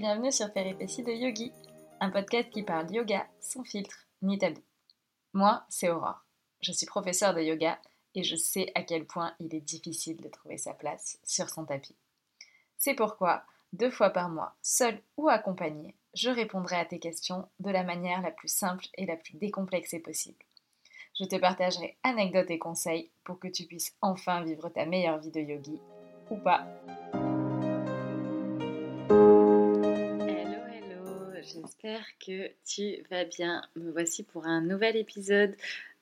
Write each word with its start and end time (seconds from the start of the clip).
bienvenue 0.00 0.32
sur 0.32 0.50
Péripéties 0.50 1.02
de 1.02 1.12
Yogi, 1.12 1.52
un 2.00 2.08
podcast 2.08 2.48
qui 2.48 2.62
parle 2.62 2.90
yoga 2.90 3.26
sans 3.38 3.64
filtre 3.64 4.06
ni 4.22 4.38
tabou. 4.38 4.62
Moi, 5.34 5.62
c'est 5.68 5.90
Aurore. 5.90 6.24
Je 6.62 6.72
suis 6.72 6.86
professeure 6.86 7.34
de 7.34 7.42
yoga 7.42 7.78
et 8.14 8.22
je 8.22 8.34
sais 8.34 8.72
à 8.74 8.82
quel 8.82 9.04
point 9.04 9.34
il 9.40 9.54
est 9.54 9.60
difficile 9.60 10.16
de 10.16 10.28
trouver 10.30 10.56
sa 10.56 10.72
place 10.72 11.18
sur 11.22 11.50
son 11.50 11.66
tapis. 11.66 11.96
C'est 12.78 12.94
pourquoi, 12.94 13.44
deux 13.74 13.90
fois 13.90 14.08
par 14.08 14.30
mois, 14.30 14.56
seule 14.62 15.02
ou 15.18 15.28
accompagnée, 15.28 15.94
je 16.14 16.30
répondrai 16.30 16.76
à 16.76 16.86
tes 16.86 16.98
questions 16.98 17.46
de 17.58 17.70
la 17.70 17.84
manière 17.84 18.22
la 18.22 18.30
plus 18.30 18.48
simple 18.48 18.86
et 18.96 19.04
la 19.04 19.18
plus 19.18 19.34
décomplexée 19.34 20.00
possible. 20.00 20.42
Je 21.20 21.26
te 21.26 21.36
partagerai 21.36 21.98
anecdotes 22.04 22.50
et 22.50 22.58
conseils 22.58 23.10
pour 23.22 23.38
que 23.38 23.48
tu 23.48 23.66
puisses 23.66 23.94
enfin 24.00 24.44
vivre 24.44 24.70
ta 24.70 24.86
meilleure 24.86 25.18
vie 25.18 25.30
de 25.30 25.40
yogi, 25.42 25.78
ou 26.30 26.36
pas. 26.38 26.66
J'espère 31.52 32.04
que 32.24 32.50
tu 32.66 33.02
vas 33.10 33.24
bien. 33.24 33.62
Me 33.76 33.90
voici 33.90 34.22
pour 34.22 34.46
un 34.46 34.60
nouvel 34.60 34.96
épisode. 34.96 35.54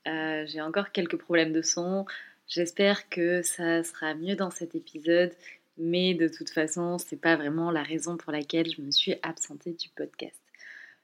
Euh, 0.06 0.44
j'ai 0.46 0.60
encore 0.60 0.92
quelques 0.92 1.16
problèmes 1.16 1.52
de 1.52 1.62
son. 1.62 2.06
J'espère 2.46 3.08
que 3.08 3.42
ça 3.42 3.84
sera 3.84 4.14
mieux 4.14 4.36
dans 4.36 4.50
cet 4.50 4.74
épisode 4.74 5.32
mais 5.78 6.14
de 6.14 6.28
toute 6.28 6.50
façon, 6.50 6.98
c'est 6.98 7.20
pas 7.20 7.36
vraiment 7.36 7.70
la 7.70 7.82
raison 7.82 8.16
pour 8.16 8.32
laquelle 8.32 8.68
je 8.70 8.82
me 8.82 8.90
suis 8.90 9.14
absentée 9.22 9.72
du 9.72 9.88
podcast. 9.90 10.40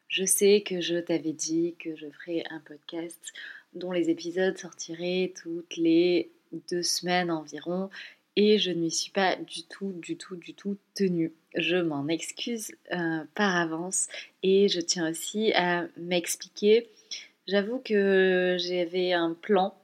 Je 0.09 0.25
sais 0.25 0.63
que 0.67 0.81
je 0.81 0.97
t'avais 0.97 1.33
dit 1.33 1.77
que 1.79 1.97
je 1.97 2.07
ferais 2.11 2.43
un 2.51 2.61
podcast 2.61 3.33
dont 3.73 3.93
les 3.93 4.11
épisodes 4.11 4.59
sortiraient 4.59 5.33
toutes 5.41 5.77
les 5.77 6.31
deux 6.71 6.83
semaines 6.83 7.31
environ 7.31 7.89
et 8.37 8.59
je 8.59 8.71
ne 8.71 8.81
m'y 8.81 8.91
suis 8.91 9.11
pas 9.11 9.37
du 9.37 9.63
tout, 9.65 9.93
du 9.93 10.17
tout, 10.17 10.37
du 10.37 10.55
tout 10.55 10.77
tenue. 10.95 11.33
Je 11.55 11.77
m'en 11.77 12.09
excuse 12.09 12.73
euh, 12.93 13.25
par 13.35 13.55
avance 13.57 14.09
et 14.43 14.69
je 14.69 14.81
tiens 14.81 15.11
aussi 15.11 15.53
à 15.53 15.87
m'expliquer. 15.97 16.89
J'avoue 17.47 17.79
que 17.79 18.57
j'avais 18.59 19.13
un 19.13 19.35
plan 19.35 19.75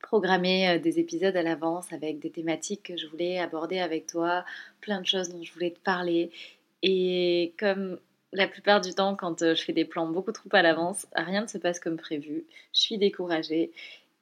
programmer 0.00 0.68
euh, 0.68 0.78
des 0.78 0.98
épisodes 0.98 1.36
à 1.36 1.42
l'avance 1.42 1.92
avec 1.92 2.18
des 2.18 2.30
thématiques 2.30 2.84
que 2.84 2.96
je 2.96 3.06
voulais 3.06 3.38
aborder 3.38 3.78
avec 3.78 4.06
toi, 4.06 4.44
plein 4.80 5.00
de 5.00 5.06
choses 5.06 5.28
dont 5.28 5.42
je 5.42 5.52
voulais 5.52 5.70
te 5.70 5.78
parler. 5.80 6.30
Et 6.82 7.54
comme 7.58 7.98
la 8.32 8.46
plupart 8.46 8.80
du 8.80 8.94
temps, 8.94 9.16
quand 9.16 9.42
euh, 9.42 9.54
je 9.54 9.62
fais 9.62 9.72
des 9.72 9.84
plans 9.84 10.06
beaucoup 10.06 10.32
trop 10.32 10.48
à 10.52 10.62
l'avance, 10.62 11.06
rien 11.14 11.42
ne 11.42 11.46
se 11.46 11.58
passe 11.58 11.78
comme 11.78 11.96
prévu. 11.96 12.44
Je 12.72 12.80
suis 12.80 12.98
découragée 12.98 13.70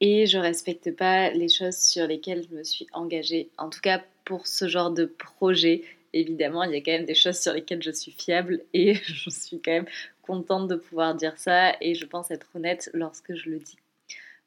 et 0.01 0.27
je 0.27 0.39
respecte 0.39 0.95
pas 0.97 1.31
les 1.31 1.49
choses 1.49 1.77
sur 1.77 2.07
lesquelles 2.07 2.45
je 2.49 2.55
me 2.55 2.65
suis 2.65 2.87
engagée. 2.93 3.51
En 3.59 3.69
tout 3.69 3.81
cas, 3.81 4.03
pour 4.25 4.47
ce 4.47 4.69
genre 4.69 4.91
de 4.91 5.07
projet, 5.07 5.83
évidemment, 6.13 6.63
il 6.65 6.73
y 6.73 6.77
a 6.77 6.81
quand 6.81 6.93
même 6.93 7.05
des 7.05 7.15
choses 7.15 7.39
sur 7.39 7.53
lesquelles 7.53 7.83
je 7.83 7.91
suis 7.91 8.13
fiable 8.13 8.63
et 8.75 8.95
je 9.05 9.31
suis 9.31 9.61
quand 9.61 9.73
même 9.73 9.89
contente 10.23 10.69
de 10.69 10.77
pouvoir 10.77 11.15
dire 11.15 11.39
ça 11.39 11.75
et 11.81 11.95
je 11.95 12.07
pense 12.07 12.31
être 12.31 12.49
honnête 12.55 12.91
lorsque 12.93 13.35
je 13.35 13.51
le 13.51 13.59
dis. 13.59 13.77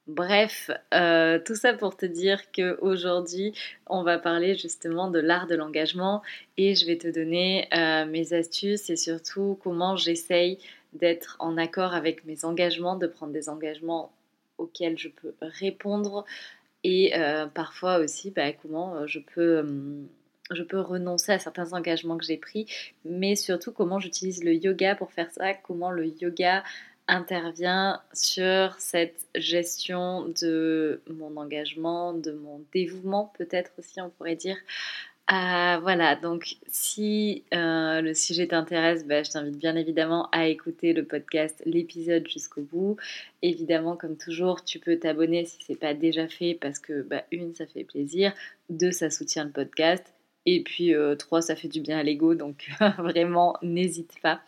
Bref, 0.07 0.71
euh, 0.93 1.39
tout 1.39 1.55
ça 1.55 1.73
pour 1.73 1.95
te 1.95 2.05
dire 2.05 2.51
qu'aujourd'hui, 2.51 3.53
on 3.85 4.03
va 4.03 4.17
parler 4.17 4.55
justement 4.57 5.09
de 5.09 5.19
l'art 5.19 5.47
de 5.47 5.55
l'engagement 5.55 6.23
et 6.57 6.73
je 6.75 6.85
vais 6.87 6.97
te 6.97 7.07
donner 7.07 7.67
euh, 7.73 8.05
mes 8.05 8.33
astuces 8.33 8.89
et 8.89 8.95
surtout 8.95 9.59
comment 9.63 9.95
j'essaye 9.95 10.57
d'être 10.93 11.37
en 11.39 11.55
accord 11.55 11.93
avec 11.93 12.25
mes 12.25 12.45
engagements, 12.45 12.95
de 12.95 13.07
prendre 13.07 13.31
des 13.31 13.47
engagements 13.47 14.11
auxquels 14.61 14.97
je 14.97 15.09
peux 15.09 15.33
répondre 15.41 16.25
et 16.83 17.15
euh, 17.15 17.47
parfois 17.47 17.99
aussi 17.99 18.31
bah, 18.31 18.51
comment 18.53 19.05
je 19.07 19.19
peux, 19.19 19.59
hum, 19.59 20.07
je 20.51 20.63
peux 20.63 20.79
renoncer 20.79 21.31
à 21.31 21.39
certains 21.39 21.73
engagements 21.73 22.17
que 22.17 22.25
j'ai 22.25 22.37
pris, 22.37 22.65
mais 23.05 23.35
surtout 23.35 23.71
comment 23.71 23.99
j'utilise 23.99 24.43
le 24.43 24.53
yoga 24.55 24.95
pour 24.95 25.11
faire 25.11 25.31
ça, 25.31 25.53
comment 25.53 25.91
le 25.91 26.07
yoga 26.07 26.63
intervient 27.07 28.01
sur 28.13 28.75
cette 28.79 29.27
gestion 29.35 30.27
de 30.41 31.01
mon 31.09 31.35
engagement, 31.37 32.13
de 32.13 32.31
mon 32.31 32.63
dévouement 32.73 33.33
peut-être 33.37 33.71
aussi 33.77 33.99
on 34.01 34.09
pourrait 34.09 34.35
dire. 34.35 34.57
Euh, 35.29 35.79
voilà, 35.79 36.17
donc 36.17 36.57
si 36.67 37.45
euh, 37.53 38.01
le 38.01 38.13
sujet 38.13 38.47
t'intéresse, 38.47 39.05
bah, 39.05 39.23
je 39.23 39.31
t'invite 39.31 39.57
bien 39.57 39.77
évidemment 39.77 40.29
à 40.31 40.47
écouter 40.47 40.91
le 40.91 41.05
podcast, 41.05 41.61
l'épisode 41.65 42.27
jusqu'au 42.27 42.63
bout. 42.63 42.97
Évidemment, 43.41 43.95
comme 43.95 44.17
toujours, 44.17 44.65
tu 44.65 44.79
peux 44.79 44.99
t'abonner 44.99 45.45
si 45.45 45.63
ce 45.63 45.71
n'est 45.71 45.77
pas 45.77 45.93
déjà 45.93 46.27
fait 46.27 46.55
parce 46.55 46.79
que, 46.79 47.01
bah, 47.03 47.23
une, 47.31 47.55
ça 47.55 47.65
fait 47.65 47.85
plaisir, 47.85 48.33
deux, 48.69 48.91
ça 48.91 49.09
soutient 49.09 49.45
le 49.45 49.51
podcast 49.51 50.03
et 50.45 50.63
puis 50.63 50.93
euh, 50.93 51.15
trois, 51.15 51.41
ça 51.41 51.55
fait 51.55 51.69
du 51.69 51.79
bien 51.81 51.99
à 51.99 52.03
l'ego, 52.03 52.35
donc 52.35 52.69
vraiment, 52.97 53.55
n'hésite 53.61 54.19
pas. 54.21 54.41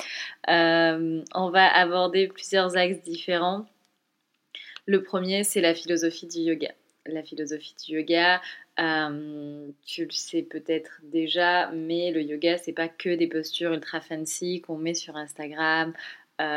On 0.47 1.49
va 1.49 1.67
aborder 1.73 2.27
plusieurs 2.27 2.75
axes 2.75 3.01
différents. 3.03 3.65
Le 4.85 5.01
premier, 5.01 5.43
c'est 5.45 5.61
la 5.61 5.73
philosophie 5.73 6.27
du 6.27 6.39
yoga. 6.39 6.73
La 7.05 7.23
philosophie 7.23 7.75
du 7.85 7.95
yoga, 7.95 8.41
euh, 8.79 9.67
tu 9.85 10.05
le 10.05 10.11
sais 10.11 10.41
peut-être 10.41 11.01
déjà, 11.03 11.69
mais 11.71 12.11
le 12.11 12.21
yoga, 12.21 12.57
c'est 12.57 12.73
pas 12.73 12.87
que 12.87 13.13
des 13.15 13.27
postures 13.27 13.73
ultra 13.73 13.99
fancy 13.99 14.61
qu'on 14.61 14.77
met 14.77 14.93
sur 14.93 15.17
Instagram. 15.17 15.93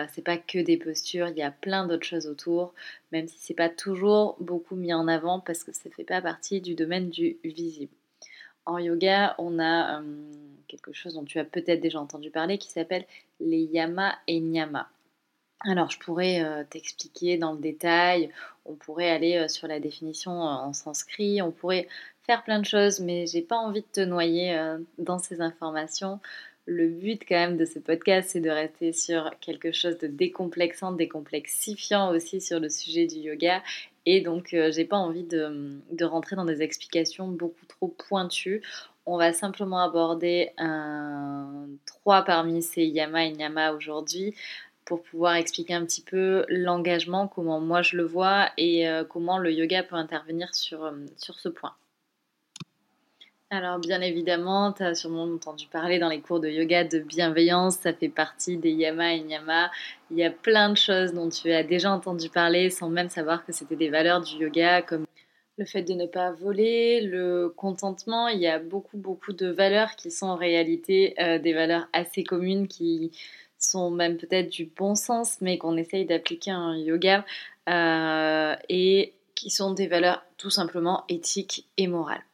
c'est 0.09 0.25
pas 0.25 0.37
que 0.39 0.59
des 0.59 0.77
postures, 0.79 1.29
il 1.29 1.37
y 1.37 1.43
a 1.43 1.51
plein 1.51 1.87
d'autres 1.87 2.07
choses 2.07 2.27
autour, 2.27 2.75
même 3.13 3.29
si 3.29 3.39
c'est 3.39 3.55
pas 3.55 3.69
toujours 3.69 4.37
beaucoup 4.41 4.75
mis 4.75 4.93
en 4.93 5.07
avant 5.07 5.41
parce 5.41 5.65
que 5.65 5.73
ça 5.73 5.91
fait 5.91 6.05
pas 6.05 6.21
partie 6.23 6.61
du 6.61 6.75
domaine 6.75 7.11
du 7.11 7.37
visible. 7.45 7.93
En 8.67 8.79
yoga, 8.79 9.37
on 9.39 9.61
a 9.61 10.01
euh, 10.01 10.33
quelque 10.67 10.93
chose 10.93 11.15
dont 11.15 11.25
tu 11.25 11.39
as 11.39 11.45
peut-être 11.45 11.81
déjà 11.81 12.01
entendu 12.01 12.31
parler 12.31 12.59
qui 12.59 12.69
s'appelle 12.69 13.07
les 13.39 13.63
yama 13.63 14.19
et 14.27 14.41
nyama. 14.41 14.91
Alors, 15.61 15.91
je 15.91 15.99
pourrais 15.99 16.43
euh, 16.43 16.65
t'expliquer 16.69 17.39
dans 17.39 17.53
le 17.53 17.59
détail, 17.59 18.31
on 18.65 18.75
pourrait 18.75 19.11
aller 19.11 19.37
euh, 19.37 19.49
sur 19.49 19.67
la 19.69 19.81
définition 19.81 20.33
en 20.33 20.73
sanskrit, 20.73 21.43
on 21.43 21.51
pourrait 21.51 21.89
faire 22.25 22.45
plein 22.45 22.61
de 22.61 22.67
choses, 22.67 23.01
mais 23.01 23.27
j'ai 23.27 23.43
pas 23.43 23.57
envie 23.57 23.83
de 23.83 23.87
te 23.93 24.01
noyer 24.01 24.59
dans 24.99 25.19
ces 25.19 25.41
informations. 25.41 26.19
Le 26.67 26.89
but 26.89 27.23
quand 27.27 27.37
même 27.37 27.57
de 27.57 27.65
ce 27.65 27.79
podcast, 27.79 28.31
c'est 28.33 28.41
de 28.41 28.51
rester 28.51 28.93
sur 28.93 29.31
quelque 29.41 29.71
chose 29.71 29.97
de 29.99 30.09
décomplexant, 30.09 30.91
décomplexifiant 30.91 32.11
aussi 32.11 32.41
sur 32.41 32.59
le 32.59 32.69
sujet 32.69 33.07
du 33.07 33.19
yoga 33.19 33.63
et 34.07 34.21
donc, 34.21 34.55
euh, 34.55 34.71
j'ai 34.71 34.85
pas 34.85 34.97
envie 34.97 35.25
de, 35.25 36.05
rentrer 36.05 36.37
dans 36.37 36.45
des 36.45 36.63
explications 36.63 37.27
beaucoup 37.27 37.67
trop 37.67 37.89
pointues. 37.89 38.63
On 39.05 39.19
va 39.19 39.33
simplement 39.33 39.81
aborder 39.81 40.51
un, 40.59 41.67
trois 41.87 42.23
parmi 42.23 42.63
ces 42.63 42.85
yama 42.85 43.25
et 43.25 43.33
nyama 43.33 43.73
aujourd'hui 43.73 44.35
pour 44.87 45.03
pouvoir 45.03 45.35
expliquer 45.35 45.75
un 45.75 45.85
petit 45.85 46.01
peu 46.01 46.47
l'engagement, 46.49 47.29
comment 47.29 47.61
moi 47.61 47.83
je 47.83 47.97
le 47.97 48.05
vois 48.05 48.49
et 48.57 48.89
euh, 48.89 49.05
comment 49.05 49.37
le 49.37 49.53
yoga 49.53 49.83
peut 49.83 49.97
intervenir 49.97 50.55
sur, 50.55 50.85
euh, 50.85 50.93
sur 51.19 51.39
ce 51.39 51.51
point. 51.51 51.75
Alors 53.51 53.79
bien 53.79 54.01
évidemment, 54.01 54.73
tu 54.73 54.83
as 54.83 54.95
sûrement 54.95 55.25
entendu 55.25 55.67
parler 55.69 55.99
dans 55.99 56.09
les 56.09 56.21
cours 56.21 56.41
de 56.41 56.49
yoga 56.49 56.85
de 56.85 56.99
bienveillance, 56.99 57.77
ça 57.77 57.93
fait 57.93 58.09
partie 58.09 58.57
des 58.57 58.73
yama 58.73 59.15
et 59.15 59.21
nyama. 59.21 59.71
Il 60.11 60.17
y 60.17 60.25
a 60.25 60.31
plein 60.31 60.71
de 60.71 60.77
choses 60.77 61.13
dont 61.13 61.29
tu 61.29 61.53
as 61.53 61.63
déjà 61.63 61.93
entendu 61.93 62.29
parler 62.29 62.71
sans 62.71 62.89
même 62.89 63.09
savoir 63.09 63.45
que 63.45 63.53
c'était 63.53 63.77
des 63.77 63.89
valeurs 63.89 64.21
du 64.21 64.37
yoga, 64.37 64.83
comme 64.83 65.07
le 65.59 65.65
fait 65.65 65.83
de 65.83 65.95
ne 65.95 66.07
pas 66.07 66.33
voler, 66.33 67.01
le 67.03 67.53
contentement. 67.57 68.29
Il 68.29 68.41
y 68.41 68.49
a 68.49 68.59
beaucoup, 68.59 68.99
beaucoup 68.99 69.33
de 69.33 69.47
valeurs 69.47 69.97
qui 69.97 70.11
sont 70.11 70.27
en 70.27 70.37
réalité 70.37 71.15
euh, 71.21 71.39
des 71.39 71.55
valeurs 71.55 71.89
assez 71.93 72.25
communes 72.25 72.67
qui 72.67 73.13
sont 73.59 73.91
même 73.91 74.17
peut-être 74.17 74.49
du 74.49 74.67
bon 74.67 74.95
sens, 74.95 75.39
mais 75.41 75.59
qu'on 75.59 75.77
essaye 75.77 76.05
d'appliquer 76.05 76.53
en 76.53 76.75
yoga 76.75 77.25
euh, 77.69 78.55
et 78.69 79.13
qui 79.35 79.51
sont 79.51 79.73
des 79.73 79.87
valeurs 79.87 80.23
tout 80.37 80.51
simplement 80.51 81.05
éthiques 81.09 81.67
et 81.77 81.87
morales. 81.87 82.25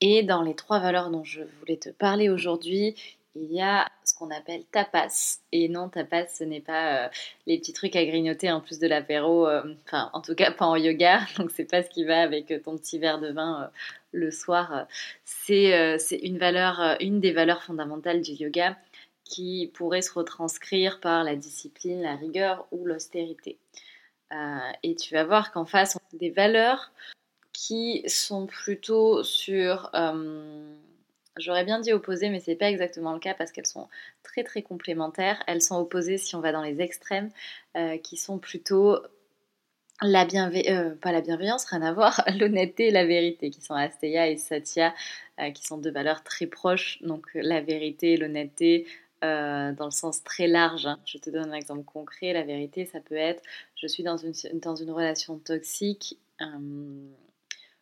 Et 0.00 0.22
dans 0.22 0.42
les 0.42 0.54
trois 0.54 0.78
valeurs 0.78 1.10
dont 1.10 1.24
je 1.24 1.42
voulais 1.58 1.76
te 1.76 1.90
parler 1.90 2.30
aujourd'hui, 2.30 2.94
il 3.36 3.52
y 3.52 3.60
a 3.60 3.88
ce 4.04 4.14
qu'on 4.14 4.30
appelle 4.30 4.64
tapas. 4.72 5.38
Et 5.52 5.68
non, 5.68 5.88
tapas, 5.88 6.28
ce 6.28 6.44
n'est 6.44 6.60
pas 6.60 7.04
euh, 7.04 7.08
les 7.46 7.58
petits 7.58 7.72
trucs 7.72 7.94
à 7.96 8.04
grignoter 8.04 8.50
en 8.50 8.60
plus 8.60 8.78
de 8.78 8.88
l'apéro, 8.88 9.46
euh, 9.46 9.62
enfin 9.84 10.10
en 10.14 10.20
tout 10.20 10.34
cas 10.34 10.50
pas 10.50 10.66
en 10.66 10.76
yoga, 10.76 11.20
donc 11.38 11.50
c'est 11.50 11.70
pas 11.70 11.82
ce 11.82 11.90
qui 11.90 12.04
va 12.04 12.22
avec 12.22 12.52
ton 12.64 12.76
petit 12.76 12.98
verre 12.98 13.20
de 13.20 13.30
vin 13.30 13.70
le 14.12 14.30
soir. 14.30 14.86
C'est 15.24 16.00
une 16.22 16.38
valeur, 16.38 16.96
une 17.00 17.20
des 17.20 17.32
valeurs 17.32 17.62
fondamentales 17.62 18.22
du 18.22 18.32
yoga 18.32 18.76
qui 19.30 19.70
pourrait 19.74 20.02
se 20.02 20.12
retranscrire 20.12 21.00
par 21.00 21.24
la 21.24 21.36
discipline, 21.36 22.02
la 22.02 22.16
rigueur 22.16 22.66
ou 22.72 22.84
l'austérité. 22.84 23.58
et 24.82 24.94
tu 24.96 25.14
vas 25.14 25.24
voir 25.24 25.52
qu'en 25.52 25.64
face, 25.66 25.96
on 25.96 26.16
a 26.16 26.18
des 26.18 26.30
valeurs 26.30 26.92
qui 27.60 28.02
sont 28.08 28.46
plutôt 28.46 29.22
sur, 29.22 29.90
euh, 29.94 30.74
j'aurais 31.36 31.64
bien 31.64 31.78
dit 31.78 31.92
opposées, 31.92 32.30
mais 32.30 32.40
c'est 32.40 32.54
pas 32.54 32.70
exactement 32.70 33.12
le 33.12 33.18
cas 33.18 33.34
parce 33.34 33.52
qu'elles 33.52 33.66
sont 33.66 33.88
très 34.22 34.44
très 34.44 34.62
complémentaires. 34.62 35.42
Elles 35.46 35.60
sont 35.60 35.76
opposées 35.76 36.16
si 36.16 36.34
on 36.36 36.40
va 36.40 36.52
dans 36.52 36.62
les 36.62 36.80
extrêmes, 36.80 37.30
euh, 37.76 37.98
qui 37.98 38.16
sont 38.16 38.38
plutôt 38.38 38.98
la 40.00 40.24
bienveillance, 40.24 40.70
euh, 40.70 40.94
pas 40.94 41.12
la 41.12 41.20
bienveillance, 41.20 41.66
rien 41.66 41.82
à 41.82 41.92
voir, 41.92 42.24
l'honnêteté 42.38 42.88
et 42.88 42.90
la 42.90 43.04
vérité, 43.04 43.50
qui 43.50 43.60
sont 43.60 43.74
Asteya 43.74 44.28
et 44.28 44.38
Satya, 44.38 44.94
qui 45.54 45.64
sont 45.64 45.76
deux 45.76 45.90
valeurs 45.90 46.22
très 46.24 46.46
proches. 46.46 47.02
Donc 47.02 47.26
la 47.34 47.60
vérité 47.60 48.14
et 48.14 48.16
l'honnêteté, 48.16 48.86
euh, 49.24 49.72
dans 49.72 49.86
le 49.86 49.90
sens 49.90 50.22
très 50.22 50.46
large. 50.46 50.86
Hein. 50.86 50.98
Je 51.04 51.18
te 51.18 51.30
donne 51.30 51.50
un 51.50 51.54
exemple 51.54 51.84
concret. 51.84 52.32
La 52.32 52.42
vérité, 52.42 52.86
ça 52.86 53.00
peut 53.00 53.16
être 53.16 53.42
je 53.76 53.86
suis 53.86 54.02
dans 54.02 54.16
une, 54.16 54.90
relation 54.90 55.38
toxique. 55.38 56.18
Euh, 56.40 56.46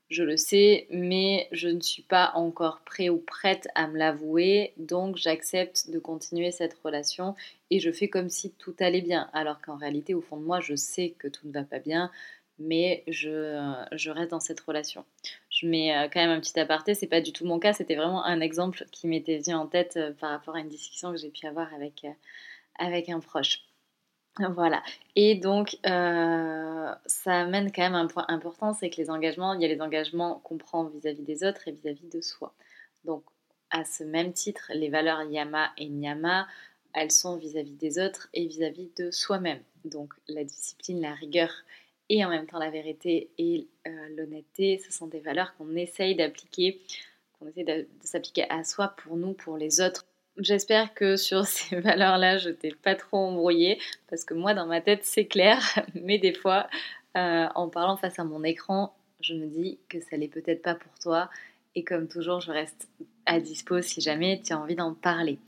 je 0.09 0.23
le 0.23 0.37
sais, 0.39 0.87
mais 0.91 1.49
je 1.53 1.69
ne 1.69 1.81
suis 1.81 2.03
pas 2.03 2.33
encore 2.35 2.81
prêt 2.81 3.11
ou 3.11 3.19
prête 3.19 3.69
à 3.75 3.87
me 3.89 3.99
l'avouer, 3.99 4.73
donc 4.79 5.17
j'accepte 5.17 5.91
de 5.91 5.99
continuer 5.99 6.51
cette 6.51 6.75
relation 6.83 7.35
et 7.71 7.79
je 7.79 7.93
fais 7.93 8.09
comme 8.09 8.31
si 8.31 8.53
tout 8.53 8.75
allait 8.79 9.03
bien, 9.03 9.29
alors 9.35 9.61
qu'en 9.61 9.77
réalité, 9.77 10.15
au 10.15 10.23
fond 10.23 10.39
de 10.39 10.45
moi, 10.45 10.61
je 10.61 10.75
sais 10.77 11.15
que 11.19 11.29
tout 11.29 11.47
ne 11.47 11.53
va 11.53 11.63
pas 11.63 11.79
bien, 11.79 12.11
mais 12.59 13.05
je, 13.07 14.11
reste 14.11 14.31
dans 14.31 14.41
cette 14.41 14.61
relation. 14.61 15.05
Je 15.51 15.67
mets 15.67 15.97
euh, 15.97 16.09
quand 16.13 16.21
même 16.21 16.31
un 16.31 16.41
petit 16.41 16.59
aparté, 16.59 16.95
c'est 16.95 17.07
pas 17.07 17.21
du 17.21 17.33
tout 17.33 17.45
mon 17.45 17.59
cas, 17.59 17.73
c'était 17.73 17.95
vraiment 17.95 18.25
un 18.25 18.41
exemple 18.41 18.85
qui 18.91 19.07
m'était 19.07 19.39
venu 19.39 19.55
en 19.55 19.67
tête 19.67 19.97
euh, 19.97 20.13
par 20.13 20.31
rapport 20.31 20.57
à 20.57 20.61
une 20.61 20.69
discussion 20.69 21.13
que 21.13 21.19
j'ai 21.19 21.31
pu 21.31 21.47
avoir 21.47 21.73
avec, 21.75 22.05
euh, 22.05 22.11
avec 22.79 23.09
un 23.09 23.21
proche. 23.21 23.65
Voilà. 24.51 24.85
Et 25.17 25.35
donc, 25.35 25.77
ça 25.83 26.93
amène 27.27 27.73
quand 27.73 27.83
même 27.83 27.97
un 27.97 28.07
point 28.07 28.25
important, 28.29 28.73
c'est 28.73 28.89
que 28.89 28.97
les 28.99 29.11
engagements, 29.11 29.55
il 29.55 29.63
y 29.63 29.65
a 29.65 29.69
les 29.69 29.81
engagements 29.81 30.39
qu'on 30.45 30.59
prend 30.59 30.85
vis-à-vis 30.85 31.25
des 31.25 31.43
autres 31.43 31.67
et 31.67 31.73
vis-à-vis 31.73 32.09
de 32.09 32.21
soi. 32.21 32.55
Donc, 33.05 33.25
à 33.71 33.85
ce 33.85 34.05
même 34.05 34.33
titre, 34.33 34.71
les 34.75 34.91
valeurs 34.91 35.25
yama 35.25 35.73
et 35.77 35.89
nyama, 35.89 36.47
elles 36.95 37.11
sont 37.11 37.37
vis-à-vis 37.37 37.75
des 37.75 37.99
autres 37.99 38.29
et 38.33 38.47
vis-à-vis 38.47 38.91
de 38.97 39.11
soi-même. 39.11 39.61
Donc, 39.85 40.15
la 40.29 40.45
discipline, 40.45 41.01
la 41.01 41.15
rigueur 41.15 41.51
et 42.09 42.25
en 42.25 42.31
même 42.31 42.47
temps 42.47 42.59
la 42.59 42.71
vérité 42.71 43.31
et 43.39 43.67
euh, 43.87 44.09
l'honnêteté, 44.17 44.81
ce 44.85 44.93
sont 44.93 45.07
des 45.07 45.21
valeurs 45.21 45.55
qu'on 45.57 45.75
essaye 45.77 46.15
d'appliquer, 46.15 46.81
qu'on 47.39 47.49
essaye 47.49 47.65
de 47.65 47.87
s'appliquer 48.03 48.49
à 48.51 48.65
soi 48.65 48.95
pour 48.97 49.17
nous, 49.17 49.33
pour 49.33 49.57
les 49.57 49.81
autres 49.81 50.07
J'espère 50.39 50.95
que 50.95 51.17
sur 51.17 51.45
ces 51.47 51.81
valeurs-là, 51.81 52.39
je 52.39 52.51
t'ai 52.51 52.71
pas 52.71 52.95
trop 52.95 53.19
embrouillé, 53.19 53.79
parce 54.09 54.25
que 54.25 54.35
moi, 54.35 54.55
dans 54.55 54.67
ma 54.67 54.81
tête, 54.81 55.05
c'est 55.05 55.27
clair, 55.27 55.61
mais 55.95 56.19
des 56.19 56.33
fois, 56.33 56.69
euh, 57.17 57.47
en 57.55 57.69
parlant 57.69 57.97
face 57.97 58.19
à 58.19 58.25
mon 58.25 58.45
écran, 58.45 58.95
je 59.21 59.35
me 59.35 59.47
dis 59.47 59.79
que 59.89 60.01
ça 60.01 60.17
l'est 60.17 60.29
peut-être 60.29 60.63
pas 60.63 60.75
pour 60.75 60.97
toi, 61.01 61.29
et 61.75 61.83
comme 61.83 62.09
toujours, 62.09 62.41
je 62.41 62.53
reste 62.53 62.89
à 63.27 63.41
dispo 63.41 63.83
si 63.83 64.01
jamais 64.01 64.41
tu 64.45 64.53
as 64.53 64.59
envie 64.59 64.77
d'en 64.77 64.95
parler. 64.95 65.39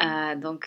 Euh, 0.00 0.36
donc, 0.36 0.66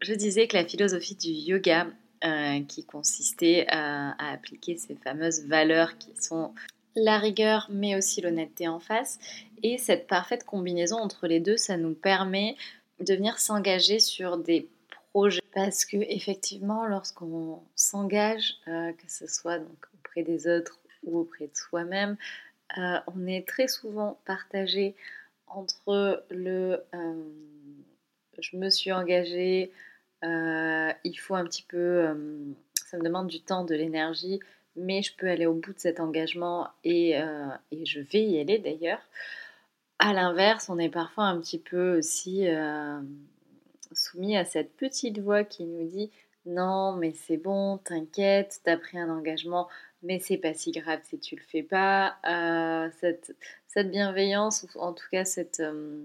je 0.00 0.14
disais 0.14 0.48
que 0.48 0.56
la 0.56 0.64
philosophie 0.64 1.14
du 1.14 1.30
yoga, 1.30 1.86
euh, 2.24 2.60
qui 2.64 2.84
consistait 2.84 3.66
à 3.68 4.32
appliquer 4.32 4.76
ces 4.76 4.94
fameuses 4.94 5.44
valeurs 5.46 5.98
qui 5.98 6.14
sont 6.20 6.54
la 6.94 7.18
rigueur, 7.18 7.68
mais 7.70 7.96
aussi 7.96 8.20
l'honnêteté 8.20 8.68
en 8.68 8.78
face, 8.78 9.18
et 9.62 9.78
cette 9.78 10.06
parfaite 10.06 10.44
combinaison 10.44 10.98
entre 10.98 11.26
les 11.26 11.40
deux, 11.40 11.56
ça 11.56 11.76
nous 11.76 11.94
permet 11.94 12.56
de 13.00 13.14
venir 13.14 13.38
s'engager 13.38 13.98
sur 13.98 14.36
des 14.36 14.68
projets. 15.12 15.40
Parce 15.54 15.84
que 15.84 15.96
effectivement 15.96 16.86
lorsqu'on 16.86 17.62
s'engage 17.76 18.54
euh, 18.68 18.92
que 18.92 19.10
ce 19.10 19.26
soit 19.26 19.58
donc 19.58 19.86
auprès 19.94 20.22
des 20.22 20.46
autres 20.46 20.78
ou 21.02 21.18
auprès 21.18 21.46
de 21.46 21.54
soi-même 21.54 22.16
euh, 22.78 22.98
on 23.14 23.26
est 23.26 23.46
très 23.46 23.68
souvent 23.68 24.18
partagé 24.24 24.94
entre 25.46 26.24
le 26.30 26.82
je 28.38 28.56
me 28.56 28.70
suis 28.70 28.92
engagé 30.22 30.94
il 31.04 31.14
faut 31.14 31.34
un 31.34 31.44
petit 31.44 31.64
peu 31.68 32.06
ça 32.86 32.96
me 32.96 33.04
demande 33.04 33.28
du 33.28 33.40
temps 33.40 33.64
de 33.64 33.74
l'énergie 33.74 34.40
mais 34.76 35.02
je 35.02 35.14
peux 35.16 35.28
aller 35.28 35.46
au 35.46 35.54
bout 35.54 35.72
de 35.72 35.78
cet 35.78 36.00
engagement 36.00 36.68
et, 36.84 37.10
et 37.70 37.84
je 37.84 38.00
vais 38.00 38.24
y 38.24 38.40
aller 38.40 38.58
d'ailleurs 38.58 39.00
à 40.02 40.12
l'inverse, 40.12 40.68
on 40.68 40.78
est 40.80 40.88
parfois 40.88 41.24
un 41.26 41.40
petit 41.40 41.60
peu 41.60 41.96
aussi 41.96 42.48
euh, 42.48 43.00
soumis 43.92 44.36
à 44.36 44.44
cette 44.44 44.76
petite 44.76 45.20
voix 45.20 45.44
qui 45.44 45.64
nous 45.64 45.86
dit 45.86 46.10
non, 46.44 46.92
mais 46.96 47.12
c'est 47.12 47.36
bon, 47.36 47.78
t'inquiète, 47.78 48.60
t'as 48.64 48.76
pris 48.76 48.98
un 48.98 49.08
engagement, 49.08 49.68
mais 50.02 50.18
c'est 50.18 50.38
pas 50.38 50.54
si 50.54 50.72
grave 50.72 50.98
si 51.04 51.20
tu 51.20 51.36
le 51.36 51.42
fais 51.42 51.62
pas. 51.62 52.16
Euh, 52.28 52.90
cette, 52.98 53.90
bienveillance, 53.92 54.66
ou 54.74 54.80
en 54.80 54.92
tout 54.92 55.06
cas 55.12 55.24
cette, 55.24 55.60
euh, 55.60 56.00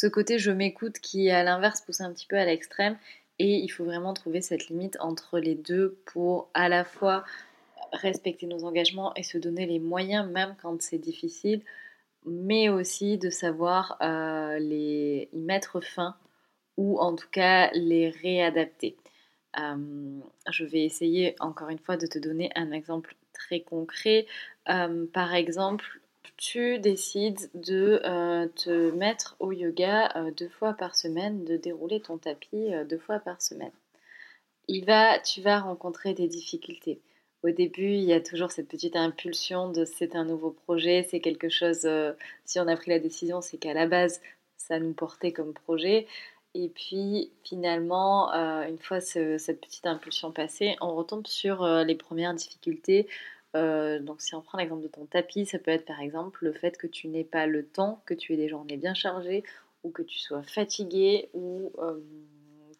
ce 0.00 0.06
côté 0.06 0.38
je 0.38 0.52
m'écoute 0.52 1.00
qui, 1.00 1.28
à 1.28 1.42
l'inverse, 1.42 1.80
pousse 1.80 2.00
un 2.00 2.12
petit 2.12 2.28
peu 2.28 2.36
à 2.36 2.44
l'extrême. 2.44 2.96
Et 3.40 3.56
il 3.56 3.68
faut 3.68 3.84
vraiment 3.84 4.14
trouver 4.14 4.40
cette 4.40 4.68
limite 4.68 4.96
entre 5.00 5.40
les 5.40 5.56
deux 5.56 5.98
pour 6.04 6.50
à 6.54 6.68
la 6.68 6.84
fois 6.84 7.24
respecter 7.92 8.46
nos 8.46 8.62
engagements 8.62 9.12
et 9.16 9.24
se 9.24 9.38
donner 9.38 9.66
les 9.66 9.80
moyens, 9.80 10.30
même 10.30 10.54
quand 10.62 10.80
c'est 10.80 10.98
difficile, 10.98 11.62
mais 12.24 12.68
aussi 12.68 13.18
de 13.18 13.28
savoir 13.28 13.98
euh, 14.00 14.60
les, 14.60 15.28
y 15.32 15.42
mettre 15.42 15.80
fin 15.80 16.14
ou 16.76 17.00
en 17.00 17.16
tout 17.16 17.30
cas 17.32 17.68
les 17.72 18.10
réadapter. 18.10 18.96
Euh, 19.58 20.20
je 20.48 20.64
vais 20.64 20.84
essayer 20.84 21.34
encore 21.40 21.70
une 21.70 21.80
fois 21.80 21.96
de 21.96 22.06
te 22.06 22.20
donner 22.20 22.52
un 22.54 22.70
exemple 22.70 23.16
très 23.32 23.62
concret. 23.62 24.26
Euh, 24.68 25.06
par 25.12 25.34
exemple, 25.34 26.00
tu 26.36 26.78
décides 26.78 27.50
de 27.54 28.00
te 28.56 28.90
mettre 28.92 29.36
au 29.40 29.52
yoga 29.52 30.14
deux 30.36 30.48
fois 30.48 30.74
par 30.74 30.94
semaine, 30.94 31.44
de 31.44 31.56
dérouler 31.56 32.00
ton 32.00 32.18
tapis 32.18 32.70
deux 32.88 32.98
fois 32.98 33.18
par 33.18 33.42
semaine. 33.42 33.72
Il 34.68 34.84
va, 34.84 35.18
tu 35.18 35.40
vas 35.40 35.60
rencontrer 35.60 36.14
des 36.14 36.28
difficultés 36.28 37.00
au 37.42 37.50
début, 37.50 37.92
il 37.92 38.04
y 38.04 38.12
a 38.12 38.20
toujours 38.20 38.50
cette 38.50 38.68
petite 38.68 38.96
impulsion 38.96 39.70
de 39.70 39.84
c'est 39.84 40.16
un 40.16 40.24
nouveau 40.24 40.50
projet, 40.50 41.06
c'est 41.08 41.20
quelque 41.20 41.48
chose, 41.48 41.84
euh, 41.84 42.12
si 42.44 42.58
on 42.58 42.66
a 42.66 42.76
pris 42.76 42.90
la 42.90 42.98
décision, 42.98 43.40
c'est 43.40 43.58
qu'à 43.58 43.74
la 43.74 43.86
base, 43.86 44.20
ça 44.56 44.80
nous 44.80 44.92
portait 44.92 45.32
comme 45.32 45.54
projet. 45.54 46.06
Et 46.54 46.68
puis 46.68 47.30
finalement, 47.44 48.32
euh, 48.34 48.66
une 48.66 48.78
fois 48.78 49.00
cette 49.00 49.60
petite 49.60 49.86
impulsion 49.86 50.32
passée, 50.32 50.76
on 50.80 50.94
retombe 50.94 51.26
sur 51.26 51.62
euh, 51.62 51.84
les 51.84 51.94
premières 51.94 52.34
difficultés. 52.34 53.06
Donc 53.54 54.20
si 54.20 54.34
on 54.34 54.42
prend 54.42 54.58
l'exemple 54.58 54.82
de 54.82 54.88
ton 54.88 55.06
tapis, 55.06 55.46
ça 55.46 55.58
peut 55.58 55.70
être 55.70 55.84
par 55.84 56.00
exemple 56.00 56.44
le 56.44 56.52
fait 56.52 56.76
que 56.76 56.86
tu 56.86 57.08
n'aies 57.08 57.24
pas 57.24 57.46
le 57.46 57.66
temps, 57.66 58.02
que 58.06 58.14
tu 58.14 58.34
aies 58.34 58.36
des 58.36 58.48
journées 58.48 58.76
bien 58.76 58.94
chargées, 58.94 59.44
ou 59.84 59.90
que 59.90 60.02
tu 60.02 60.18
sois 60.18 60.42
fatigué, 60.42 61.28
ou 61.34 61.72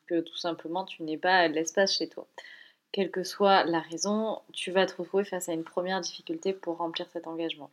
que 0.07 0.21
tout 0.21 0.37
simplement 0.37 0.85
tu 0.85 1.03
n'aies 1.03 1.19
pas 1.19 1.49
l'espace 1.49 1.97
chez 1.97 2.09
toi 2.09 2.27
quelle 2.93 3.11
que 3.11 3.25
soit 3.25 3.65
la 3.65 3.81
raison, 3.81 4.43
tu 4.53 4.71
vas 4.71 4.87
te 4.87 4.97
retrouver 4.97 5.25
face 5.25 5.49
à 5.49 5.53
une 5.53 5.65
première 5.65 6.01
difficulté 6.01 6.53
pour 6.53 6.79
remplir 6.79 7.09
cet 7.11 7.27
engagement. 7.27 7.71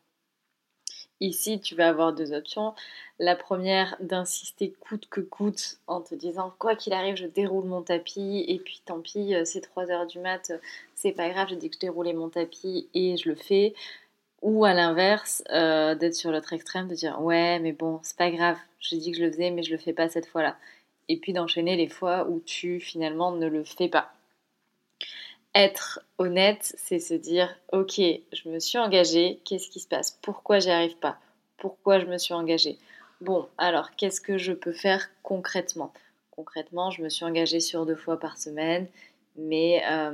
Ici, 1.21 1.61
tu 1.61 1.75
vas 1.75 1.87
avoir 1.89 2.13
deux 2.13 2.33
options. 2.33 2.73
La 3.19 3.35
première, 3.35 3.95
d'insister 4.01 4.73
coûte 4.81 5.07
que 5.09 5.21
coûte 5.21 5.79
en 5.87 6.01
te 6.01 6.13
disant 6.13 6.53
quoi 6.59 6.75
qu'il 6.75 6.91
arrive, 6.93 7.15
je 7.15 7.25
déroule 7.27 7.65
mon 7.65 7.81
tapis 7.81 8.43
et 8.47 8.59
puis 8.59 8.81
tant 8.85 8.99
pis, 8.99 9.33
euh, 9.33 9.45
c'est 9.45 9.61
3 9.61 9.89
heures 9.91 10.07
du 10.07 10.19
mat, 10.19 10.51
c'est 10.93 11.13
pas 11.13 11.29
grave, 11.29 11.47
je 11.49 11.55
dis 11.55 11.69
que 11.69 11.75
je 11.75 11.79
déroulais 11.79 12.13
mon 12.13 12.29
tapis 12.29 12.89
et 12.93 13.15
je 13.15 13.29
le 13.29 13.35
fais. 13.35 13.73
Ou 14.41 14.65
à 14.65 14.73
l'inverse, 14.73 15.43
euh, 15.51 15.95
d'être 15.95 16.15
sur 16.15 16.31
l'autre 16.31 16.53
extrême, 16.53 16.87
de 16.89 16.95
dire 16.95 17.21
ouais, 17.21 17.59
mais 17.59 17.71
bon, 17.73 17.99
c'est 18.03 18.17
pas 18.17 18.31
grave, 18.31 18.57
j'ai 18.79 18.97
dit 18.97 19.11
que 19.11 19.17
je 19.17 19.23
le 19.23 19.31
faisais, 19.31 19.51
mais 19.51 19.63
je 19.63 19.71
le 19.71 19.77
fais 19.77 19.93
pas 19.93 20.09
cette 20.09 20.27
fois-là. 20.27 20.57
Et 21.09 21.17
puis 21.17 21.33
d'enchaîner 21.33 21.77
les 21.77 21.87
fois 21.87 22.27
où 22.29 22.41
tu 22.41 22.79
finalement 22.81 23.31
ne 23.31 23.47
le 23.47 23.63
fais 23.63 23.87
pas 23.89 24.13
être 25.55 26.01
honnête, 26.17 26.73
c'est 26.77 26.99
se 26.99 27.13
dire 27.13 27.55
ok, 27.71 27.95
je 27.99 28.49
me 28.49 28.59
suis 28.59 28.77
engagée, 28.77 29.39
qu'est-ce 29.45 29.69
qui 29.69 29.79
se 29.79 29.87
passe? 29.87 30.19
Pourquoi 30.21 30.59
j'y 30.59 30.69
arrive 30.69 30.97
pas? 30.97 31.17
Pourquoi 31.57 31.99
je 31.99 32.05
me 32.05 32.17
suis 32.17 32.33
engagée? 32.33 32.77
Bon, 33.21 33.47
alors 33.57 33.95
qu'est-ce 33.95 34.19
que 34.21 34.37
je 34.37 34.51
peux 34.51 34.73
faire 34.73 35.09
concrètement? 35.23 35.93
Concrètement, 36.31 36.91
je 36.91 37.01
me 37.01 37.09
suis 37.09 37.23
engagée 37.23 37.61
sur 37.61 37.85
deux 37.85 37.95
fois 37.95 38.19
par 38.19 38.37
semaine, 38.37 38.87
mais 39.37 39.81
euh, 39.89 40.11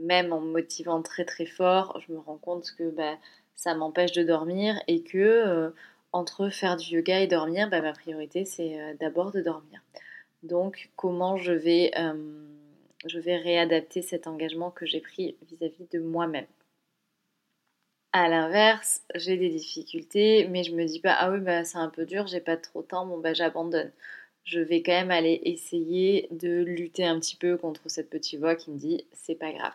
même 0.00 0.32
en 0.32 0.40
me 0.40 0.50
motivant 0.50 1.00
très 1.02 1.24
très 1.24 1.46
fort, 1.46 2.00
je 2.06 2.12
me 2.12 2.18
rends 2.18 2.38
compte 2.38 2.72
que 2.76 2.90
bah, 2.90 3.16
ça 3.54 3.74
m'empêche 3.74 4.12
de 4.12 4.24
dormir 4.24 4.82
et 4.88 5.02
que 5.04 5.18
euh, 5.18 5.70
entre 6.12 6.48
faire 6.48 6.76
du 6.76 6.96
yoga 6.96 7.20
et 7.20 7.28
dormir, 7.28 7.70
bah, 7.70 7.80
ma 7.80 7.92
priorité 7.92 8.44
c'est 8.44 8.80
euh, 8.80 8.94
d'abord 8.98 9.30
de 9.30 9.40
dormir. 9.40 9.80
Donc 10.42 10.90
comment 10.96 11.36
je 11.36 11.52
vais 11.52 11.92
je 13.06 13.18
vais 13.18 13.36
réadapter 13.36 14.02
cet 14.02 14.26
engagement 14.26 14.70
que 14.70 14.86
j'ai 14.86 15.00
pris 15.00 15.36
vis-à-vis 15.48 15.86
de 15.92 16.00
moi-même. 16.00 16.46
À 18.12 18.28
l'inverse, 18.28 19.02
j'ai 19.14 19.36
des 19.36 19.50
difficultés, 19.50 20.48
mais 20.48 20.64
je 20.64 20.74
me 20.74 20.84
dis 20.84 21.00
pas 21.00 21.12
ah 21.12 21.30
oui 21.30 21.40
bah 21.40 21.64
c'est 21.64 21.78
un 21.78 21.88
peu 21.88 22.04
dur, 22.06 22.26
j'ai 22.26 22.40
pas 22.40 22.56
trop 22.56 22.82
de 22.82 22.88
temps, 22.88 23.06
bon 23.06 23.18
bah 23.18 23.34
j'abandonne. 23.34 23.92
Je 24.44 24.60
vais 24.60 24.82
quand 24.82 24.92
même 24.92 25.10
aller 25.12 25.40
essayer 25.44 26.26
de 26.32 26.62
lutter 26.62 27.04
un 27.04 27.20
petit 27.20 27.36
peu 27.36 27.56
contre 27.56 27.88
cette 27.88 28.10
petite 28.10 28.40
voix 28.40 28.56
qui 28.56 28.70
me 28.70 28.78
dit 28.78 29.04
c'est 29.12 29.36
pas 29.36 29.52
grave. 29.52 29.74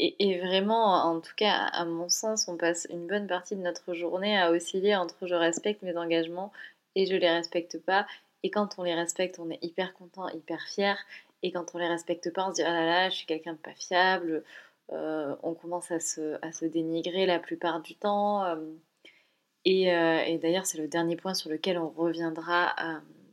Et, 0.00 0.38
vraiment, 0.38 0.94
en 1.04 1.20
tout 1.20 1.34
cas, 1.36 1.54
à 1.72 1.84
mon 1.84 2.08
sens, 2.08 2.46
on 2.46 2.56
passe 2.56 2.86
une 2.88 3.08
bonne 3.08 3.26
partie 3.26 3.56
de 3.56 3.62
notre 3.62 3.94
journée 3.94 4.38
à 4.38 4.52
osciller 4.52 4.94
entre 4.94 5.26
je 5.26 5.34
respecte 5.34 5.82
mes 5.82 5.96
engagements 5.96 6.52
et 6.94 7.04
je 7.06 7.16
les 7.16 7.28
respecte 7.28 7.78
pas. 7.78 8.06
Et 8.44 8.50
quand 8.50 8.78
on 8.78 8.84
les 8.84 8.94
respecte, 8.94 9.40
on 9.40 9.50
est 9.50 9.58
hyper 9.62 9.94
content, 9.94 10.28
hyper 10.28 10.60
fier. 10.68 10.96
Et 11.42 11.52
quand 11.52 11.74
on 11.74 11.78
les 11.78 11.86
respecte 11.86 12.32
pas, 12.32 12.48
on 12.48 12.50
se 12.50 12.56
dit 12.56 12.62
ah 12.62 12.72
là 12.72 12.84
là, 12.84 13.10
je 13.10 13.16
suis 13.16 13.26
quelqu'un 13.26 13.52
de 13.52 13.58
pas 13.58 13.74
fiable. 13.74 14.44
Euh, 14.92 15.36
on 15.42 15.54
commence 15.54 15.90
à 15.90 16.00
se, 16.00 16.38
à 16.42 16.52
se, 16.52 16.64
dénigrer 16.64 17.26
la 17.26 17.38
plupart 17.38 17.80
du 17.80 17.94
temps. 17.94 18.44
Euh, 18.44 18.56
et, 19.64 19.92
euh, 19.92 20.20
et 20.20 20.38
d'ailleurs, 20.38 20.66
c'est 20.66 20.78
le 20.78 20.88
dernier 20.88 21.16
point 21.16 21.34
sur 21.34 21.50
lequel 21.50 21.78
on 21.78 21.88
reviendra 21.90 22.74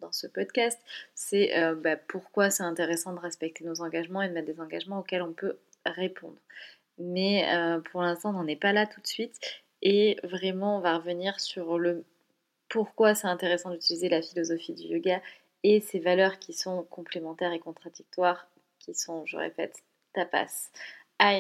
dans 0.02 0.12
ce 0.12 0.28
podcast, 0.28 0.80
c'est 1.16 1.52
bah, 1.76 1.96
pourquoi 1.96 2.50
c'est 2.50 2.64
intéressant 2.64 3.14
de 3.14 3.20
respecter 3.20 3.64
nos 3.64 3.82
engagements 3.82 4.22
et 4.22 4.28
de 4.28 4.34
mettre 4.34 4.52
des 4.52 4.60
engagements 4.60 5.00
auxquels 5.00 5.22
on 5.22 5.34
peut 5.34 5.58
répondre. 5.86 6.38
Mais 6.98 7.48
pour 7.92 8.02
l'instant, 8.02 8.30
on 8.32 8.34
n'en 8.34 8.48
est 8.48 8.56
pas 8.56 8.74
là 8.74 8.86
tout 8.86 9.02
de 9.02 9.08
suite. 9.08 9.40
Et 9.82 10.18
vraiment, 10.24 10.78
on 10.78 10.82
va 10.82 10.98
revenir 10.98 11.40
sur 11.40 11.80
le 11.80 12.04
pourquoi 12.70 13.16
c'est 13.16 13.28
intéressant 13.28 13.72
d'utiliser 13.72 14.10
la 14.10 14.22
philosophie 14.22 14.74
du 14.74 14.84
yoga 14.84 15.22
et 15.66 15.80
ses 15.80 15.98
valeurs 15.98 16.38
qui 16.38 16.54
sont 16.54 16.84
complémentaires 16.92 17.52
et 17.52 17.60
contradictoires, 17.60 18.48
qui 18.78 18.94
sont, 18.94 19.26
je 19.26 19.36
répète, 19.36 19.84
tapas. 20.14 20.70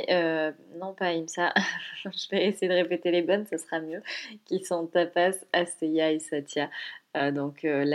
Euh, 0.10 0.52
non 0.78 0.96
pas 0.96 1.10
Imsa, 1.10 1.54
je 2.04 2.30
vais 2.32 2.48
essayer 2.48 2.68
de 2.68 2.74
répéter 2.74 3.12
les 3.12 3.22
bonnes, 3.22 3.46
ce 3.46 3.58
sera 3.58 3.80
mieux, 3.80 4.02
qui 4.46 4.66
sont 4.66 4.88
tapas, 4.88 5.36
asteya 5.54 6.12
et 6.12 6.20
satya. 6.20 6.72
Euh, 7.16 7.32
donc 7.32 7.64
euh, 7.66 7.86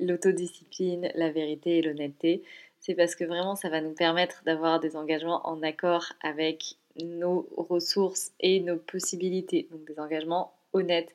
l'autodiscipline, 0.00 1.10
la, 1.16 1.30
vérité 1.30 1.78
et 1.78 1.82
l'honnêteté. 1.82 2.44
C'est 2.78 2.94
parce 2.94 3.16
que 3.16 3.24
vraiment 3.24 3.56
ça 3.56 3.68
va 3.68 3.80
nous 3.80 3.94
permettre 3.94 4.44
d'avoir 4.44 4.78
des 4.78 4.94
engagements 4.94 5.44
en 5.48 5.60
accord 5.62 6.12
avec 6.22 6.76
nos 7.02 7.48
ressources 7.56 8.30
et 8.38 8.60
nos 8.60 8.76
possibilités. 8.76 9.66
Donc 9.72 9.84
des 9.86 9.98
engagements 9.98 10.54
honnêtes 10.72 11.12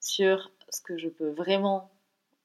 sur 0.00 0.50
ce 0.70 0.80
que 0.80 0.96
je 0.96 1.08
peux 1.08 1.28
vraiment 1.28 1.90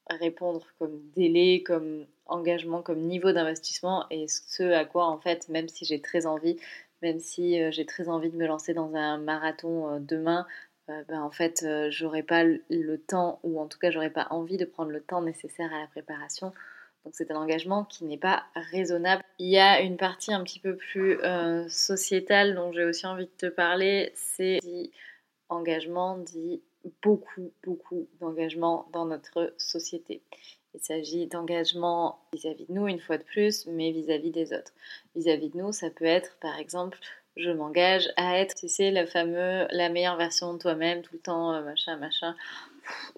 répondre 0.09 0.65
comme 0.79 0.99
délai, 1.15 1.63
comme 1.63 2.05
engagement, 2.25 2.81
comme 2.81 3.01
niveau 3.01 3.31
d'investissement 3.31 4.05
et 4.09 4.27
ce 4.27 4.63
à 4.63 4.85
quoi 4.85 5.05
en 5.07 5.17
fait, 5.17 5.49
même 5.49 5.67
si 5.67 5.85
j'ai 5.85 6.01
très 6.01 6.25
envie, 6.25 6.57
même 7.01 7.19
si 7.19 7.61
euh, 7.61 7.71
j'ai 7.71 7.85
très 7.85 8.09
envie 8.09 8.29
de 8.29 8.37
me 8.37 8.47
lancer 8.47 8.73
dans 8.73 8.95
un 8.95 9.17
marathon 9.17 9.89
euh, 9.95 9.99
demain, 9.99 10.45
euh, 10.89 11.03
ben, 11.07 11.21
en 11.21 11.31
fait 11.31 11.65
j'aurais 11.89 12.23
pas 12.23 12.43
le 12.43 12.97
temps 12.97 13.39
ou 13.43 13.59
en 13.59 13.67
tout 13.67 13.79
cas 13.79 13.91
j'aurais 13.91 14.09
pas 14.09 14.27
envie 14.31 14.57
de 14.57 14.65
prendre 14.65 14.91
le 14.91 15.01
temps 15.01 15.21
nécessaire 15.21 15.73
à 15.73 15.81
la 15.81 15.87
préparation. 15.87 16.53
Donc 17.05 17.13
c'est 17.15 17.31
un 17.31 17.35
engagement 17.35 17.83
qui 17.83 18.05
n'est 18.05 18.17
pas 18.17 18.45
raisonnable. 18.55 19.23
Il 19.37 19.49
y 19.49 19.59
a 19.59 19.81
une 19.81 19.97
partie 19.97 20.33
un 20.33 20.41
petit 20.43 20.61
peu 20.61 20.77
plus 20.77 21.19
sociétale 21.67 22.55
dont 22.55 22.71
j'ai 22.71 22.85
aussi 22.85 23.05
envie 23.05 23.25
de 23.25 23.31
te 23.37 23.45
parler, 23.47 24.13
c'est 24.15 24.59
engagement 25.49 26.17
dit 26.17 26.61
beaucoup, 27.01 27.51
beaucoup 27.63 28.07
d'engagement 28.19 28.87
dans 28.91 29.05
notre 29.05 29.53
société. 29.57 30.21
Il 30.73 30.81
s'agit 30.81 31.27
d'engagement 31.27 32.19
vis-à-vis 32.33 32.65
de 32.65 32.73
nous, 32.73 32.87
une 32.87 32.99
fois 32.99 33.17
de 33.17 33.23
plus, 33.23 33.67
mais 33.67 33.91
vis-à-vis 33.91 34.31
des 34.31 34.53
autres. 34.53 34.73
Vis-à-vis 35.15 35.49
de 35.49 35.57
nous, 35.57 35.71
ça 35.71 35.89
peut 35.89 36.05
être, 36.05 36.37
par 36.39 36.57
exemple, 36.57 36.97
je 37.35 37.49
m'engage 37.49 38.09
à 38.15 38.39
être, 38.39 38.55
tu 38.55 38.67
sais, 38.67 38.91
la 38.91 39.05
fameuse, 39.05 39.67
la 39.71 39.89
meilleure 39.89 40.17
version 40.17 40.53
de 40.53 40.59
toi-même, 40.59 41.01
tout 41.01 41.13
le 41.13 41.19
temps, 41.19 41.53
euh, 41.53 41.63
machin, 41.63 41.97
machin. 41.97 42.35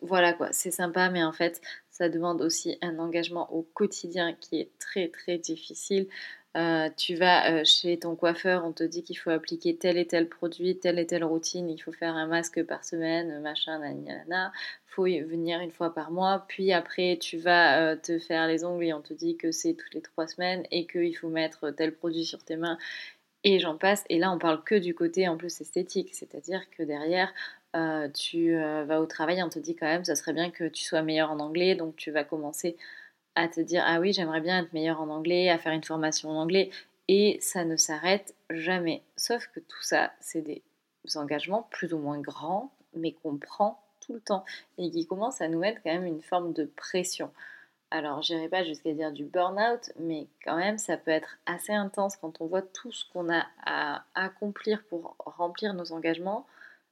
Voilà 0.02 0.34
quoi, 0.34 0.52
c'est 0.52 0.72
sympa, 0.72 1.10
mais 1.10 1.24
en 1.24 1.34
fait, 1.34 1.62
ça 1.90 2.10
demande 2.10 2.42
aussi 2.42 2.78
un 2.82 3.00
engagement 3.00 3.52
au 3.54 3.64
quotidien 3.64 4.34
qui 4.34 4.60
est 4.60 4.70
très, 4.80 5.08
très 5.08 5.38
difficile. 5.38 6.08
Euh, 6.56 6.90
tu 6.96 7.16
vas 7.16 7.52
euh, 7.52 7.66
chez 7.66 8.00
ton 8.00 8.16
coiffeur, 8.16 8.64
on 8.64 8.72
te 8.72 8.84
dit 8.84 9.04
qu'il 9.04 9.18
faut 9.18 9.30
appliquer 9.30 9.76
tel 9.76 9.98
et 9.98 10.08
tel 10.08 10.30
produit, 10.30 10.80
telle 10.80 11.00
et 11.00 11.06
telle 11.06 11.26
routine, 11.26 11.70
il 11.70 11.78
faut 11.80 11.92
faire 11.92 12.16
un 12.16 12.28
masque 12.28 12.64
par 12.64 12.86
semaine, 12.86 13.42
machin, 13.42 13.80
nanana, 13.80 14.54
faut 14.86 15.04
venir 15.04 15.60
une 15.60 15.72
fois 15.72 15.94
par 15.94 16.12
mois, 16.12 16.46
puis 16.48 16.72
après 16.72 17.18
tu 17.20 17.38
vas 17.38 17.82
euh, 17.82 17.96
te 17.98 18.20
faire 18.20 18.48
les 18.48 18.64
ongles 18.64 18.86
et 18.86 18.94
on 18.94 19.02
te 19.02 19.14
dit 19.14 19.36
que 19.36 19.52
c'est 19.52 19.74
toutes 19.74 19.94
les 19.94 20.02
trois 20.02 20.28
semaines 20.28 20.64
et 20.72 20.88
qu'il 20.88 21.16
faut 21.18 21.28
mettre 21.28 21.72
tel 21.72 21.94
produit 21.94 22.24
sur 22.24 22.42
tes 22.42 22.56
mains 22.56 22.78
et 23.44 23.60
j'en 23.60 23.78
passe. 23.78 24.06
Et 24.10 24.18
là 24.18 24.32
on 24.32 24.40
parle 24.40 24.64
que 24.64 24.76
du 24.76 24.96
côté 24.96 25.28
en 25.28 25.36
plus 25.36 25.60
esthétique, 25.60 26.12
c'est-à-dire 26.14 26.62
que 26.72 26.84
derrière 26.84 27.34
tu 28.14 28.56
vas 28.56 29.02
au 29.02 29.06
travail, 29.06 29.44
on 29.44 29.50
te 29.50 29.60
dit 29.60 29.76
quand 29.76 29.86
même 29.88 30.06
ça 30.06 30.16
serait 30.16 30.32
bien 30.32 30.50
que 30.50 30.64
tu 30.70 30.86
sois 30.86 31.02
meilleur 31.02 31.32
en 31.32 31.40
anglais, 31.42 31.76
donc 31.76 31.98
tu 31.98 32.12
vas 32.12 32.24
commencer 32.24 32.78
à 33.36 33.48
te 33.48 33.60
dire 33.62 33.84
ah 33.86 34.00
oui 34.00 34.14
j'aimerais 34.14 34.42
bien 34.42 34.64
être 34.64 34.74
meilleur 34.74 35.02
en 35.02 35.10
anglais, 35.10 35.50
à 35.50 35.58
faire 35.58 35.74
une 35.74 35.84
formation 35.84 36.30
en 36.30 36.42
anglais 36.42 36.70
et 37.08 37.38
ça 37.42 37.66
ne 37.66 37.76
s'arrête 37.76 38.36
jamais. 38.50 39.04
Sauf 39.18 39.48
que 39.48 39.60
tout 39.60 39.82
ça 39.84 40.12
c'est 40.20 40.42
des 40.42 40.64
engagements 41.16 41.68
plus 41.72 41.94
ou 41.94 42.00
moins 42.00 42.20
grands 42.20 42.72
mais 42.96 43.12
qu'on 43.12 43.38
prend 43.38 43.82
tout 44.02 44.14
le 44.14 44.22
temps 44.22 44.46
et 44.78 44.90
qui 44.90 45.06
commencent 45.06 45.42
à 45.42 45.48
nous 45.48 45.60
mettre 45.60 45.82
quand 45.84 45.94
même 45.94 46.06
une 46.06 46.22
forme 46.22 46.54
de 46.54 46.66
pression. 46.66 47.32
Alors, 47.92 48.22
j'irai 48.22 48.50
pas 48.50 48.64
jusqu'à 48.64 48.94
dire 48.94 49.12
du 49.12 49.26
burn-out, 49.26 49.92
mais 50.00 50.28
quand 50.44 50.58
même, 50.58 50.78
ça 50.78 50.98
peut 50.98 51.12
être 51.12 51.38
assez 51.46 51.74
intense 51.74 52.18
quand 52.18 52.42
on 52.42 52.48
voit 52.48 52.64
tout 52.64 52.92
ce 52.92 53.06
qu'on 53.12 53.32
a 53.32 53.46
à 53.64 54.04
accomplir 54.16 54.84
pour 54.90 55.16
remplir 55.20 55.74
nos 55.74 55.92
engagements. 55.92 56.46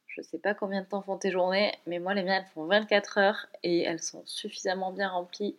Je 0.07 0.21
sais 0.21 0.37
pas 0.37 0.53
combien 0.53 0.81
de 0.81 0.85
temps 0.85 1.01
font 1.01 1.17
tes 1.17 1.31
journées, 1.31 1.73
mais 1.87 1.99
moi, 1.99 2.13
les 2.13 2.21
miennes, 2.21 2.43
elles 2.45 2.53
font 2.53 2.65
24 2.65 3.17
heures 3.17 3.47
et 3.63 3.81
elles 3.81 4.01
sont 4.01 4.21
suffisamment 4.25 4.91
bien 4.91 5.09
remplies 5.09 5.57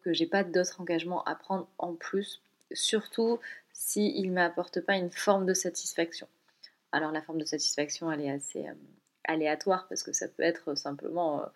que 0.00 0.12
j'ai 0.12 0.26
pas 0.26 0.44
d'autres 0.44 0.80
engagements 0.80 1.24
à 1.24 1.34
prendre 1.34 1.68
en 1.78 1.94
plus, 1.94 2.42
surtout 2.72 3.38
s'ils 3.72 4.28
ne 4.28 4.34
m'apportent 4.34 4.80
pas 4.80 4.96
une 4.96 5.10
forme 5.10 5.46
de 5.46 5.54
satisfaction. 5.54 6.26
Alors 6.92 7.12
la 7.12 7.22
forme 7.22 7.38
de 7.38 7.44
satisfaction, 7.44 8.10
elle 8.10 8.22
est 8.22 8.30
assez 8.30 8.66
euh, 8.66 8.74
aléatoire 9.24 9.86
parce 9.88 10.02
que 10.02 10.12
ça 10.12 10.28
peut 10.28 10.42
être 10.42 10.76
simplement 10.76 11.42
euh, 11.42 11.46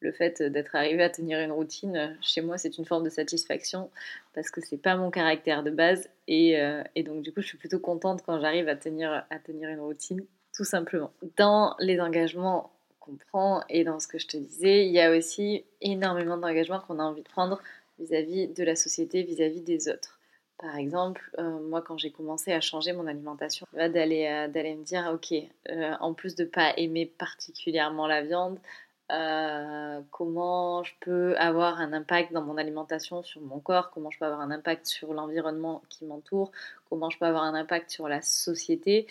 le 0.00 0.12
fait 0.12 0.42
d'être 0.42 0.74
arrivé 0.74 1.02
à 1.02 1.10
tenir 1.10 1.38
une 1.40 1.52
routine. 1.52 2.16
Chez 2.20 2.40
moi, 2.40 2.58
c'est 2.58 2.76
une 2.76 2.84
forme 2.84 3.04
de 3.04 3.10
satisfaction 3.10 3.90
parce 4.34 4.50
que 4.50 4.60
c'est 4.60 4.76
pas 4.76 4.96
mon 4.96 5.10
caractère 5.10 5.62
de 5.62 5.70
base 5.70 6.08
et, 6.26 6.60
euh, 6.60 6.82
et, 6.94 7.02
donc 7.04 7.22
du 7.22 7.32
coup, 7.32 7.40
je 7.40 7.46
suis 7.46 7.58
plutôt 7.58 7.78
contente 7.78 8.22
quand 8.26 8.40
j'arrive 8.40 8.68
à 8.68 8.76
tenir, 8.76 9.24
à 9.30 9.38
tenir 9.38 9.68
une 9.68 9.80
routine, 9.80 10.24
tout 10.54 10.64
simplement. 10.64 11.12
Dans 11.36 11.76
les 11.78 12.00
engagements 12.00 12.72
comprend. 13.04 13.64
Et 13.68 13.84
dans 13.84 13.98
ce 13.98 14.06
que 14.08 14.18
je 14.18 14.26
te 14.26 14.36
disais, 14.36 14.86
il 14.86 14.92
y 14.92 15.00
a 15.00 15.16
aussi 15.16 15.64
énormément 15.80 16.36
d'engagement 16.36 16.80
qu'on 16.80 16.98
a 16.98 17.02
envie 17.02 17.22
de 17.22 17.28
prendre 17.28 17.60
vis-à-vis 17.98 18.48
de 18.48 18.64
la 18.64 18.76
société, 18.76 19.22
vis-à-vis 19.22 19.60
des 19.60 19.88
autres. 19.88 20.18
Par 20.62 20.76
exemple, 20.76 21.30
euh, 21.38 21.58
moi 21.68 21.82
quand 21.82 21.98
j'ai 21.98 22.12
commencé 22.12 22.52
à 22.52 22.60
changer 22.60 22.92
mon 22.92 23.08
alimentation, 23.08 23.66
d'aller 23.72 24.28
euh, 24.28 24.46
d'aller 24.46 24.76
me 24.76 24.84
dire 24.84 25.10
ok, 25.12 25.34
euh, 25.70 25.94
en 25.98 26.14
plus 26.14 26.36
de 26.36 26.44
pas 26.44 26.72
aimer 26.76 27.04
particulièrement 27.06 28.06
la 28.06 28.22
viande, 28.22 28.58
comment 30.10 30.82
je 30.84 30.94
peux 31.00 31.36
avoir 31.36 31.80
un 31.80 31.92
impact 31.92 32.32
dans 32.32 32.40
mon 32.40 32.56
alimentation 32.56 33.22
sur 33.22 33.42
mon 33.42 33.60
corps, 33.60 33.90
comment 33.90 34.10
je 34.10 34.18
peux 34.18 34.24
avoir 34.24 34.40
un 34.40 34.50
impact 34.50 34.86
sur 34.86 35.12
l'environnement 35.12 35.82
qui 35.90 36.06
m'entoure, 36.06 36.50
comment 36.88 37.10
je 37.10 37.18
peux 37.18 37.26
avoir 37.26 37.42
un 37.42 37.54
impact 37.54 37.90
sur 37.90 38.08
la 38.08 38.22
société. 38.22 39.06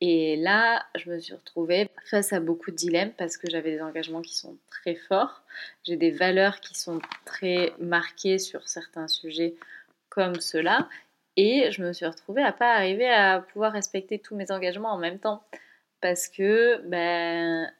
Et 0.00 0.36
là, 0.36 0.84
je 0.94 1.10
me 1.10 1.18
suis 1.18 1.34
retrouvée 1.34 1.88
face 2.04 2.32
à 2.32 2.40
beaucoup 2.40 2.70
de 2.70 2.76
dilemmes 2.76 3.12
parce 3.16 3.36
que 3.36 3.48
j'avais 3.50 3.72
des 3.72 3.82
engagements 3.82 4.20
qui 4.20 4.36
sont 4.36 4.56
très 4.70 4.94
forts, 4.94 5.42
j'ai 5.84 5.96
des 5.96 6.10
valeurs 6.10 6.60
qui 6.60 6.78
sont 6.78 7.00
très 7.24 7.72
marquées 7.78 8.38
sur 8.38 8.68
certains 8.68 9.08
sujets 9.08 9.54
comme 10.10 10.40
cela, 10.40 10.88
et 11.36 11.70
je 11.70 11.82
me 11.82 11.92
suis 11.92 12.06
retrouvée 12.06 12.42
à 12.42 12.52
pas 12.52 12.74
arriver 12.74 13.08
à 13.08 13.40
pouvoir 13.40 13.72
respecter 13.72 14.18
tous 14.18 14.34
mes 14.36 14.50
engagements 14.50 14.92
en 14.92 14.98
même 14.98 15.18
temps. 15.18 15.42
Parce 16.00 16.28
que 16.28 16.78
ben 16.88 17.70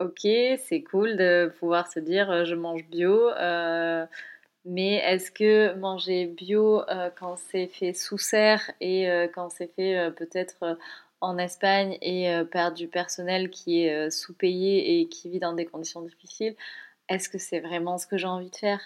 ok 0.00 0.20
c'est 0.58 0.82
cool 0.90 1.16
de 1.16 1.52
pouvoir 1.58 1.90
se 1.90 2.00
dire 2.00 2.30
euh, 2.30 2.44
je 2.44 2.54
mange 2.54 2.84
bio 2.84 3.30
euh, 3.30 4.06
mais 4.64 4.94
est-ce 4.96 5.30
que 5.30 5.74
manger 5.74 6.26
bio 6.26 6.82
euh, 6.88 7.10
quand 7.18 7.36
c'est 7.36 7.66
fait 7.66 7.92
sous 7.92 8.18
serre 8.18 8.70
et 8.80 9.08
quand 9.34 9.50
c'est 9.50 9.72
fait 9.74 10.10
peut-être 10.16 10.78
en 11.20 11.38
Espagne 11.38 11.98
et 12.00 12.30
euh, 12.30 12.70
du 12.70 12.88
personnel 12.88 13.50
qui 13.50 13.82
est 13.84 13.94
euh, 13.94 14.10
sous-payé 14.10 15.00
et 15.00 15.08
qui 15.08 15.28
vit 15.30 15.38
dans 15.38 15.52
des 15.52 15.66
conditions 15.66 16.02
difficiles, 16.02 16.54
est-ce 17.08 17.28
que 17.28 17.38
c'est 17.38 17.60
vraiment 17.60 17.98
ce 17.98 18.06
que 18.06 18.16
j'ai 18.16 18.26
envie 18.26 18.50
de 18.50 18.56
faire? 18.56 18.80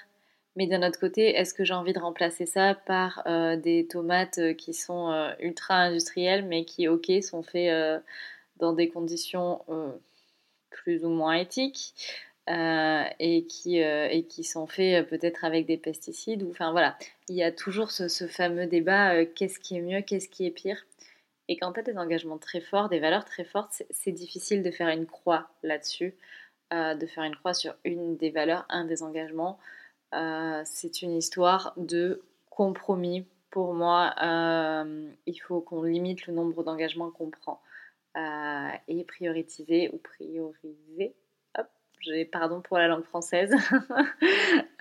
Mais 0.57 0.67
d'un 0.67 0.87
autre 0.87 1.01
côté, 1.01 1.35
est-ce 1.35 1.55
que 1.55 1.65
j'ai 1.65 1.75
envie 1.75 1.93
de 1.93 1.99
remplacer 1.99 2.47
ça 2.47 2.75
par 2.75 3.23
euh, 3.27 3.57
des 3.57 3.87
tomates 3.87 4.55
qui 4.57 4.75
sont 4.75 5.33
ultra 5.41 5.77
industrielles 5.77 6.45
mais 6.45 6.65
qui, 6.65 6.89
ok, 6.89 7.11
sont 7.23 7.43
faites 7.43 8.03
dans 8.59 8.75
des 8.75 8.91
conditions 8.91 9.63
plus 10.71 11.07
ou 11.07 11.09
moins 11.09 11.37
éthiques 11.37 11.95
et, 12.49 13.47
qui, 13.49 13.79
et 13.79 14.27
qui 14.29 14.45
sont 14.45 14.67
faits 14.67 15.09
peut-être 15.09 15.45
avec 15.47 15.65
des 15.65 15.79
pesticides. 15.79 16.47
Enfin 16.51 16.71
voilà, 16.71 16.99
il 17.31 17.35
y 17.37 17.43
a 17.43 17.51
toujours 17.51 17.91
ce 17.91 18.27
fameux 18.27 18.67
débat 18.67 19.25
qu'est-ce 19.25 19.59
qui 19.59 19.79
est 19.79 19.83
mieux, 19.83 20.03
qu'est-ce 20.03 20.29
qui 20.29 20.45
est 20.45 20.51
pire? 20.51 20.85
Et 21.53 21.57
quand 21.59 21.75
tu 21.75 21.81
as 21.81 21.83
des 21.83 21.99
engagements 21.99 22.39
très 22.39 22.63
forts, 22.63 22.89
des 22.89 22.99
valeurs 22.99 23.27
très 23.27 23.45
fortes, 23.45 23.83
c'est 23.91 24.11
difficile 24.11 24.63
de 24.63 24.71
faire 24.71 24.89
une 24.89 25.05
croix 25.05 25.51
là-dessus, 25.63 26.15
euh, 26.73 26.95
de 26.95 27.05
faire 27.05 27.25
une 27.25 27.37
croix 27.37 27.53
sur 27.53 27.75
une 27.85 28.17
des 28.17 28.31
valeurs, 28.31 28.65
un 28.71 28.87
des 28.87 29.03
engagements. 29.03 29.59
Euh, 30.15 30.63
c'est 30.65 31.03
une 31.03 31.13
histoire 31.15 31.75
de 31.77 32.23
compromis. 32.49 33.27
Pour 33.51 33.75
moi, 33.75 34.15
euh, 34.23 35.11
il 35.27 35.37
faut 35.43 35.61
qu'on 35.61 35.83
limite 35.83 36.27
le 36.27 36.33
nombre 36.33 36.65
d'engagements 36.65 37.11
qu'on 37.11 37.29
prend 37.29 37.61
et 38.89 39.05
prioriser 39.05 39.91
ou 39.93 39.99
prioriser. 39.99 41.15
Hop, 41.59 41.67
j'ai 42.01 42.25
pardon 42.25 42.63
pour 42.63 42.79
la 42.79 42.89
langue 42.89 43.05
française. 43.05 43.55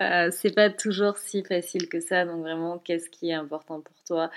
c'est 0.00 0.54
pas 0.54 0.70
toujours 0.70 1.18
si 1.18 1.42
facile 1.42 1.90
que 1.90 2.00
ça. 2.00 2.24
Donc 2.24 2.40
vraiment, 2.40 2.78
qu'est-ce 2.78 3.10
qui 3.10 3.28
est 3.28 3.34
important 3.34 3.82
pour 3.82 4.02
toi? 4.04 4.30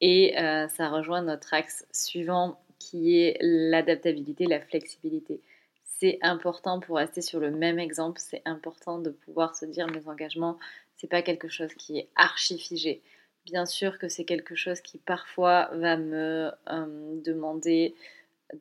Et 0.00 0.38
euh, 0.38 0.68
ça 0.68 0.88
rejoint 0.88 1.22
notre 1.22 1.54
axe 1.54 1.86
suivant 1.92 2.60
qui 2.78 3.18
est 3.20 3.36
l'adaptabilité, 3.40 4.46
la 4.46 4.60
flexibilité. 4.60 5.40
c'est 5.84 6.18
important 6.22 6.80
pour 6.80 6.96
rester 6.96 7.20
sur 7.20 7.40
le 7.40 7.50
même 7.50 7.78
exemple, 7.78 8.20
c'est 8.20 8.42
important 8.46 8.98
de 8.98 9.10
pouvoir 9.10 9.54
se 9.54 9.66
dire 9.66 9.86
mes 9.86 10.08
engagements, 10.08 10.58
c'est 10.96 11.08
pas 11.08 11.22
quelque 11.22 11.48
chose 11.48 11.74
qui 11.74 11.98
est 11.98 12.08
archi 12.16 12.58
figé. 12.58 13.02
Bien 13.44 13.66
sûr 13.66 13.98
que 13.98 14.08
c'est 14.08 14.24
quelque 14.24 14.54
chose 14.54 14.80
qui 14.80 14.98
parfois 14.98 15.70
va 15.74 15.96
me 15.96 16.50
euh, 16.70 17.20
demander 17.22 17.94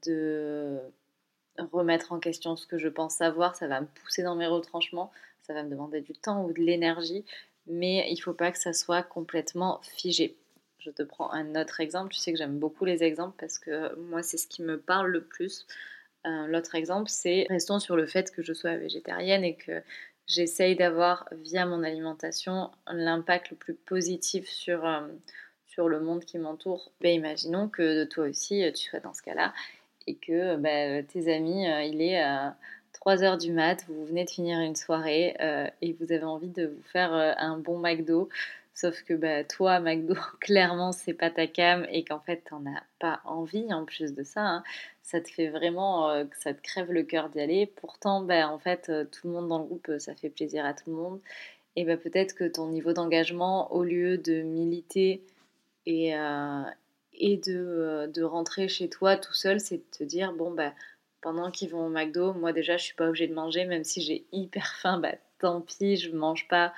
de 0.06 0.80
remettre 1.58 2.12
en 2.12 2.20
question 2.20 2.56
ce 2.56 2.68
que 2.68 2.78
je 2.78 2.88
pense 2.88 3.16
savoir, 3.16 3.56
ça 3.56 3.68
va 3.68 3.82
me 3.82 3.88
pousser 3.88 4.24
dans 4.24 4.36
mes 4.36 4.48
retranchements, 4.48 5.12
ça 5.44 5.54
va 5.54 5.64
me 5.64 5.70
demander 5.70 6.02
du 6.02 6.14
temps 6.14 6.46
ou 6.46 6.54
de 6.54 6.60
l'énergie, 6.60 7.26
mais 7.68 8.06
il 8.10 8.16
ne 8.16 8.22
faut 8.22 8.34
pas 8.34 8.52
que 8.52 8.60
ça 8.60 8.74
soit 8.74 9.04
complètement 9.04 9.80
figé. 9.84 10.36
Je 10.80 10.92
te 10.92 11.04
prends 11.04 11.32
un 11.32 11.56
autre 11.56 11.82
exemple, 11.82 12.14
tu 12.14 12.20
sais 12.20 12.32
que 12.32 12.38
j'aime 12.38 12.58
beaucoup 12.58 12.86
les 12.86 13.04
exemples 13.04 13.36
parce 13.40 13.60
que 13.60 13.96
moi 13.96 14.24
c'est 14.24 14.38
ce 14.38 14.48
qui 14.48 14.62
me 14.62 14.80
parle 14.80 15.08
le 15.08 15.24
plus. 15.24 15.68
Euh, 16.26 16.48
l'autre 16.48 16.76
exemple 16.76 17.10
c'est, 17.10 17.46
restons 17.50 17.80
sur 17.80 17.96
le 17.96 18.06
fait 18.06 18.32
que 18.32 18.42
je 18.42 18.54
sois 18.54 18.76
végétarienne 18.76 19.44
et 19.44 19.56
que 19.56 19.82
j'essaye 20.28 20.76
d'avoir 20.76 21.28
via 21.32 21.66
mon 21.66 21.84
alimentation 21.84 22.72
l'impact 22.92 23.52
le 23.52 23.58
plus 23.58 23.74
positif 23.74 24.48
sur, 24.50 24.86
euh, 24.86 25.02
le 25.78 26.02
monde 26.02 26.26
qui 26.26 26.38
m'entoure. 26.38 26.92
Ben, 27.00 27.16
imaginons 27.16 27.70
que 27.70 28.04
toi 28.04 28.26
aussi 28.26 28.70
tu 28.76 28.90
sois 28.90 29.00
dans 29.00 29.14
ce 29.14 29.22
cas-là 29.22 29.54
et 30.08 30.16
que 30.16 30.58
ben, 30.58 31.06
tes 31.06 31.34
amis, 31.34 31.70
euh, 31.70 31.84
il 31.84 32.02
est 32.02 32.20
à 32.20 32.58
3 32.94 33.24
heures 33.24 33.38
du 33.38 33.54
mat, 33.54 33.86
vous 33.88 34.06
venez 34.06 34.26
de 34.26 34.30
finir 34.30 34.60
une 34.60 34.76
soirée 34.76 35.38
euh, 35.40 35.68
et 35.82 35.94
vous 35.94 36.12
avez 36.12 36.24
envie 36.24 36.50
de 36.50 36.66
vous 36.66 36.84
faire 36.92 37.14
un 37.14 37.58
bon 37.58 37.78
McDo. 37.78 38.28
Sauf 38.80 39.04
que 39.04 39.14
bah, 39.14 39.44
toi, 39.44 39.82
McDo, 39.82 40.14
clairement, 40.40 40.94
c'est 40.94 41.14
pas 41.14 41.30
ta 41.30 41.48
cam 41.48 41.86
et 41.92 42.06
qu'en 42.06 42.22
fait, 42.22 42.44
t'en 42.50 42.66
as 42.66 42.82
pas 43.00 43.20
envie 43.26 43.74
en 43.74 43.84
plus 43.84 44.14
de 44.14 44.24
ça. 44.24 44.42
Hein. 44.42 44.64
Ça 45.04 45.20
te 45.20 45.30
fait 45.30 45.50
vraiment, 45.50 46.10
euh, 46.12 46.24
ça 46.40 46.54
te 46.54 46.62
crève 46.62 46.90
le 46.90 47.04
cœur 47.04 47.28
d'y 47.28 47.42
aller. 47.42 47.66
Pourtant, 47.66 48.22
bah, 48.22 48.48
en 48.48 48.58
fait, 48.58 48.88
euh, 48.88 49.04
tout 49.04 49.28
le 49.28 49.34
monde 49.34 49.50
dans 49.50 49.58
le 49.58 49.66
groupe, 49.66 49.90
euh, 49.90 50.00
ça 50.00 50.16
fait 50.16 50.30
plaisir 50.30 50.66
à 50.66 50.74
tout 50.74 50.92
le 50.92 50.96
monde. 50.96 51.20
Et 51.76 51.84
bah, 51.84 51.98
peut-être 51.98 52.36
que 52.36 52.46
ton 52.46 52.70
niveau 52.70 52.94
d'engagement, 52.94 53.70
au 53.74 53.84
lieu 53.84 54.18
de 54.18 54.44
militer 54.44 55.26
et, 55.86 56.14
de, 56.14 58.24
rentrer 58.24 58.70
chez 58.70 58.90
toi 58.90 59.18
tout 59.18 59.34
seul, 59.34 59.60
c'est 59.60 59.78
de 59.78 59.84
te 59.92 60.04
dire, 60.06 60.32
bon, 60.32 60.52
bah, 60.52 60.74
pendant 61.20 61.52
qu'ils 61.52 61.70
vont 61.70 61.88
au 61.88 61.90
McDo, 61.90 62.34
moi 62.34 62.54
déjà, 62.54 62.78
je 62.78 62.86
suis 62.86 62.96
pas 62.96 63.10
obligée 63.10 63.28
de 63.28 63.34
manger, 63.34 63.66
même 63.66 63.84
si 63.84 64.02
j'ai 64.02 64.26
hyper 64.32 64.74
faim, 64.76 65.00
bah, 65.00 65.16
tant 65.40 65.60
pis, 65.60 65.98
je 65.98 66.16
mange 66.16 66.48
pas 66.48 66.74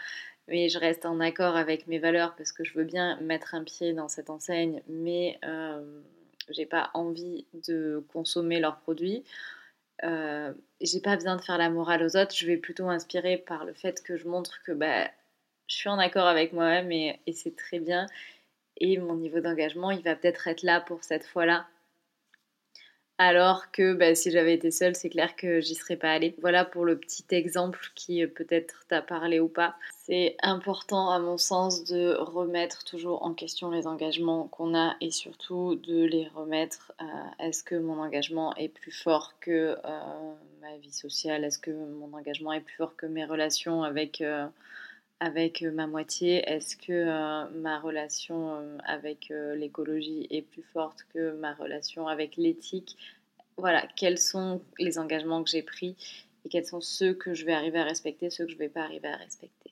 mais 0.47 0.69
je 0.69 0.79
reste 0.79 1.05
en 1.05 1.19
accord 1.19 1.55
avec 1.55 1.87
mes 1.87 1.99
valeurs 1.99 2.35
parce 2.35 2.51
que 2.51 2.63
je 2.63 2.73
veux 2.73 2.83
bien 2.83 3.19
mettre 3.21 3.55
un 3.55 3.63
pied 3.63 3.93
dans 3.93 4.07
cette 4.07 4.29
enseigne, 4.29 4.81
mais 4.87 5.39
euh, 5.45 6.01
j'ai 6.49 6.65
pas 6.65 6.91
envie 6.93 7.45
de 7.67 8.03
consommer 8.11 8.59
leurs 8.59 8.77
produits. 8.79 9.23
Euh, 10.03 10.53
j'ai 10.81 10.99
pas 10.99 11.15
besoin 11.15 11.35
de 11.35 11.41
faire 11.41 11.57
la 11.57 11.69
morale 11.69 12.03
aux 12.03 12.17
autres, 12.17 12.35
je 12.35 12.47
vais 12.47 12.57
plutôt 12.57 12.89
inspirer 12.89 13.37
par 13.37 13.65
le 13.65 13.73
fait 13.73 14.01
que 14.03 14.17
je 14.17 14.27
montre 14.27 14.61
que 14.63 14.71
bah, 14.71 15.09
je 15.67 15.75
suis 15.75 15.89
en 15.89 15.99
accord 15.99 16.25
avec 16.25 16.53
moi-même 16.53 16.91
et, 16.91 17.19
et 17.27 17.33
c'est 17.33 17.55
très 17.55 17.79
bien. 17.79 18.07
Et 18.77 18.97
mon 18.97 19.15
niveau 19.15 19.39
d'engagement, 19.41 19.91
il 19.91 20.01
va 20.01 20.15
peut-être 20.15 20.47
être 20.47 20.63
là 20.63 20.81
pour 20.81 21.03
cette 21.03 21.25
fois-là 21.25 21.67
alors 23.21 23.69
que 23.71 23.93
bah, 23.93 24.15
si 24.15 24.31
j'avais 24.31 24.55
été 24.55 24.71
seule, 24.71 24.95
c'est 24.95 25.09
clair 25.09 25.35
que 25.35 25.61
j'y 25.61 25.75
serais 25.75 25.95
pas 25.95 26.11
allée. 26.11 26.33
Voilà 26.41 26.65
pour 26.65 26.85
le 26.85 26.97
petit 26.97 27.23
exemple 27.29 27.79
qui 27.93 28.23
euh, 28.23 28.27
peut-être 28.27 28.85
t'a 28.87 29.03
parlé 29.03 29.39
ou 29.39 29.47
pas. 29.47 29.75
C'est 29.91 30.35
important 30.41 31.11
à 31.11 31.19
mon 31.19 31.37
sens 31.37 31.83
de 31.83 32.15
remettre 32.19 32.83
toujours 32.83 33.23
en 33.23 33.35
question 33.35 33.69
les 33.69 33.85
engagements 33.85 34.47
qu'on 34.47 34.75
a 34.75 34.95
et 35.01 35.11
surtout 35.11 35.75
de 35.75 36.03
les 36.03 36.27
remettre. 36.29 36.93
Est-ce 37.39 37.63
que 37.63 37.75
mon 37.75 37.99
engagement 37.99 38.55
est 38.55 38.69
plus 38.69 38.91
fort 38.91 39.33
que 39.39 39.77
euh, 39.85 40.33
ma 40.61 40.75
vie 40.77 40.91
sociale? 40.91 41.43
Est-ce 41.43 41.59
que 41.59 41.71
mon 41.71 42.11
engagement 42.17 42.53
est 42.53 42.61
plus 42.61 42.75
fort 42.75 42.95
que 42.95 43.05
mes 43.05 43.25
relations 43.25 43.83
avec 43.83 44.21
euh, 44.21 44.47
avec 45.21 45.61
ma 45.61 45.85
moitié 45.85 46.43
Est-ce 46.49 46.75
que 46.75 47.47
ma 47.53 47.79
relation 47.79 48.77
avec 48.83 49.31
l'écologie 49.55 50.27
est 50.31 50.41
plus 50.41 50.63
forte 50.63 51.05
que 51.13 51.31
ma 51.33 51.53
relation 51.53 52.07
avec 52.07 52.35
l'éthique? 52.35 52.97
Voilà, 53.55 53.87
quels 53.95 54.17
sont 54.17 54.61
les 54.79 54.97
engagements 54.97 55.43
que 55.43 55.51
j'ai 55.51 55.61
pris 55.61 55.95
et 56.43 56.49
quels 56.49 56.65
sont 56.65 56.81
ceux 56.81 57.13
que 57.13 57.35
je 57.35 57.45
vais 57.45 57.53
arriver 57.53 57.79
à 57.79 57.83
respecter, 57.83 58.31
ceux 58.31 58.45
que 58.45 58.51
je 58.51 58.55
ne 58.55 58.59
vais 58.61 58.69
pas 58.69 58.81
arriver 58.81 59.07
à 59.07 59.15
respecter? 59.15 59.71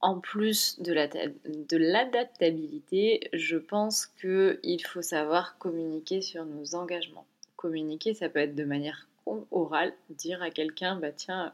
En 0.00 0.18
plus 0.18 0.80
de 0.80 1.76
l'adaptabilité, 1.76 3.28
je 3.32 3.56
pense 3.56 4.06
qu'il 4.06 4.84
faut 4.84 5.02
savoir 5.02 5.58
communiquer 5.58 6.22
sur 6.22 6.44
nos 6.44 6.74
engagements. 6.74 7.26
Communiquer, 7.54 8.14
ça 8.14 8.28
peut 8.28 8.40
être 8.40 8.56
de 8.56 8.64
manière 8.64 9.06
orale, 9.52 9.92
dire 10.08 10.42
à 10.42 10.50
quelqu'un, 10.50 10.96
bah 10.96 11.12
tiens, 11.12 11.52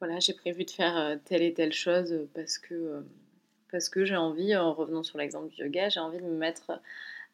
voilà, 0.00 0.18
j'ai 0.18 0.32
prévu 0.32 0.64
de 0.64 0.70
faire 0.70 0.96
euh, 0.96 1.16
telle 1.24 1.42
et 1.42 1.52
telle 1.52 1.72
chose 1.72 2.26
parce 2.34 2.58
que, 2.58 2.74
euh, 2.74 3.00
parce 3.70 3.88
que 3.88 4.04
j'ai 4.04 4.16
envie, 4.16 4.56
en 4.56 4.72
revenant 4.72 5.02
sur 5.02 5.18
l'exemple 5.18 5.48
du 5.50 5.62
yoga, 5.62 5.90
j'ai 5.90 6.00
envie 6.00 6.18
de 6.18 6.24
me 6.24 6.36
mettre 6.36 6.80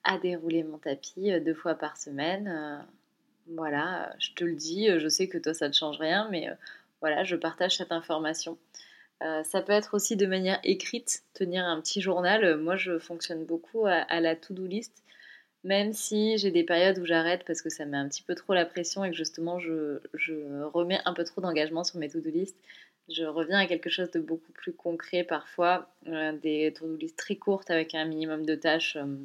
à 0.04 0.18
dérouler 0.18 0.64
mon 0.64 0.78
tapis 0.78 1.32
euh, 1.32 1.40
deux 1.40 1.54
fois 1.54 1.76
par 1.76 1.96
semaine. 1.96 2.84
Voilà, 3.48 4.12
je 4.18 4.32
te 4.32 4.44
le 4.44 4.56
dis, 4.56 4.88
je 4.98 5.08
sais 5.08 5.28
que 5.28 5.38
toi 5.38 5.54
ça 5.54 5.68
ne 5.68 5.72
change 5.72 5.98
rien, 5.98 6.28
mais 6.32 6.48
voilà, 7.00 7.22
je 7.22 7.36
partage 7.36 7.76
cette 7.76 7.92
information. 7.92 8.58
ça 9.20 9.62
peut 9.62 9.72
être 9.72 9.94
aussi 9.94 10.16
de 10.16 10.26
manière 10.26 10.58
écrite, 10.64 11.22
tenir 11.32 11.64
un 11.64 11.80
petit 11.80 12.00
journal. 12.00 12.56
Moi, 12.56 12.74
je 12.74 12.98
fonctionne 12.98 13.44
beaucoup 13.44 13.86
à 13.86 14.20
la 14.20 14.34
to-do 14.34 14.66
list 14.66 15.05
même 15.66 15.92
si 15.92 16.38
j'ai 16.38 16.52
des 16.52 16.62
périodes 16.62 17.00
où 17.00 17.04
j'arrête 17.04 17.42
parce 17.44 17.60
que 17.60 17.70
ça 17.70 17.84
met 17.84 17.96
un 17.96 18.08
petit 18.08 18.22
peu 18.22 18.36
trop 18.36 18.54
la 18.54 18.64
pression 18.64 19.04
et 19.04 19.10
que 19.10 19.16
justement 19.16 19.58
je, 19.58 19.98
remets 20.72 21.00
un 21.04 21.12
peu 21.12 21.24
trop 21.24 21.40
d'engagement 21.40 21.82
sur 21.82 21.98
mes 21.98 22.08
to-do 22.08 22.30
list, 22.30 22.56
je 23.08 23.24
reviens 23.24 23.58
à 23.58 23.66
quelque 23.66 23.90
chose 23.90 24.10
de 24.12 24.20
beaucoup 24.20 24.52
plus 24.52 24.72
concret 24.72 25.24
parfois, 25.24 25.90
euh, 26.06 26.32
des 26.32 26.72
to-do 26.72 26.96
list 26.96 27.18
très 27.18 27.34
courtes 27.34 27.70
avec 27.72 27.96
un 27.96 28.04
minimum 28.04 28.46
de 28.46 28.54
tâches 28.54 28.94
euh, 28.94 29.16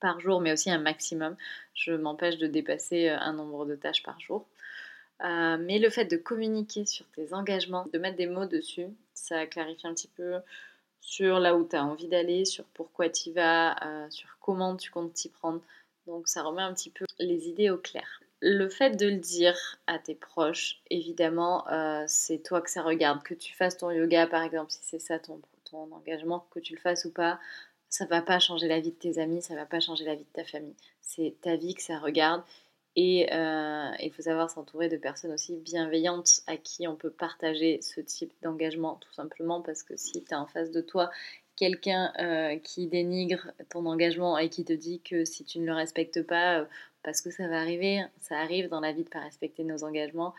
par 0.00 0.18
jour, 0.18 0.40
mais 0.40 0.50
aussi 0.50 0.70
un 0.70 0.78
maximum. 0.78 1.36
Je 1.74 1.92
m'empêche 1.92 2.38
de 2.38 2.46
dépasser 2.46 3.10
euh, 3.10 3.18
un 3.18 3.34
nombre 3.34 3.66
de 3.66 3.76
tâches 3.76 4.02
par 4.02 4.18
jour. 4.18 4.46
mais 5.22 5.78
le 5.78 5.90
fait 5.90 6.06
de 6.06 6.16
communiquer 6.16 6.86
sur 6.86 7.04
tes 7.10 7.34
engagements, 7.34 7.84
de 7.92 7.98
mettre 7.98 8.16
des 8.16 8.26
mots 8.26 8.46
dessus, 8.46 8.86
ça 9.12 9.46
clarifie 9.46 9.86
un 9.86 9.92
petit 9.92 10.08
peu 10.08 10.36
sur 11.00 11.40
là 11.40 11.56
où 11.56 11.66
tu 11.66 11.76
as 11.76 11.84
envie 11.84 12.08
d'aller, 12.08 12.44
sur 12.44 12.64
pourquoi 12.74 13.08
tu 13.08 13.32
vas, 13.32 13.76
euh, 13.84 14.10
sur 14.10 14.28
comment 14.40 14.76
tu 14.76 14.90
comptes 14.90 15.14
t'y 15.14 15.28
prendre. 15.28 15.60
Donc 16.06 16.28
ça 16.28 16.42
remet 16.42 16.62
un 16.62 16.74
petit 16.74 16.90
peu 16.90 17.04
les 17.18 17.48
idées 17.48 17.70
au 17.70 17.78
clair. 17.78 18.22
Le 18.40 18.68
fait 18.68 18.96
de 18.96 19.06
le 19.06 19.16
dire 19.16 19.56
à 19.86 19.98
tes 19.98 20.14
proches, 20.14 20.80
évidemment, 20.88 21.68
euh, 21.68 22.04
c'est 22.06 22.38
toi 22.38 22.62
que 22.62 22.70
ça 22.70 22.82
regarde. 22.82 23.22
Que 23.22 23.34
tu 23.34 23.54
fasses 23.54 23.76
ton 23.76 23.90
yoga, 23.90 24.26
par 24.26 24.42
exemple, 24.42 24.70
si 24.70 24.80
c'est 24.82 24.98
ça 24.98 25.18
ton, 25.18 25.40
ton 25.64 25.92
engagement, 25.92 26.46
que 26.50 26.58
tu 26.58 26.74
le 26.74 26.80
fasses 26.80 27.04
ou 27.04 27.10
pas, 27.10 27.38
ça 27.90 28.06
va 28.06 28.22
pas 28.22 28.38
changer 28.38 28.68
la 28.68 28.80
vie 28.80 28.92
de 28.92 28.96
tes 28.96 29.18
amis, 29.18 29.42
ça 29.42 29.54
va 29.54 29.66
pas 29.66 29.80
changer 29.80 30.04
la 30.04 30.14
vie 30.14 30.24
de 30.24 30.32
ta 30.32 30.44
famille. 30.44 30.76
C'est 31.02 31.34
ta 31.42 31.56
vie 31.56 31.74
que 31.74 31.82
ça 31.82 31.98
regarde 31.98 32.42
et 32.96 33.32
euh, 33.32 33.90
il 34.00 34.12
faut 34.12 34.22
savoir 34.22 34.50
s'entourer 34.50 34.88
de 34.88 34.96
personnes 34.96 35.32
aussi 35.32 35.56
bienveillantes 35.56 36.40
à 36.46 36.56
qui 36.56 36.88
on 36.88 36.96
peut 36.96 37.10
partager 37.10 37.80
ce 37.82 38.00
type 38.00 38.32
d'engagement, 38.42 38.96
tout 38.96 39.12
simplement 39.12 39.62
parce 39.62 39.82
que 39.84 39.96
si 39.96 40.24
tu 40.24 40.34
as 40.34 40.40
en 40.40 40.46
face 40.46 40.72
de 40.72 40.80
toi 40.80 41.10
quelqu'un 41.54 42.12
euh, 42.18 42.58
qui 42.58 42.88
dénigre 42.88 43.52
ton 43.68 43.86
engagement 43.86 44.38
et 44.38 44.48
qui 44.48 44.64
te 44.64 44.72
dit 44.72 45.00
que 45.02 45.24
si 45.24 45.44
tu 45.44 45.60
ne 45.60 45.66
le 45.66 45.74
respectes 45.74 46.22
pas, 46.22 46.60
euh, 46.60 46.64
parce 47.02 47.20
que 47.20 47.30
ça 47.30 47.46
va 47.48 47.60
arriver, 47.60 48.02
ça 48.20 48.38
arrive 48.38 48.68
dans 48.68 48.80
la 48.80 48.92
vie 48.92 49.04
de 49.04 49.08
ne 49.08 49.12
pas 49.12 49.20
respecter 49.20 49.62
nos 49.64 49.84
engagements, 49.84 50.34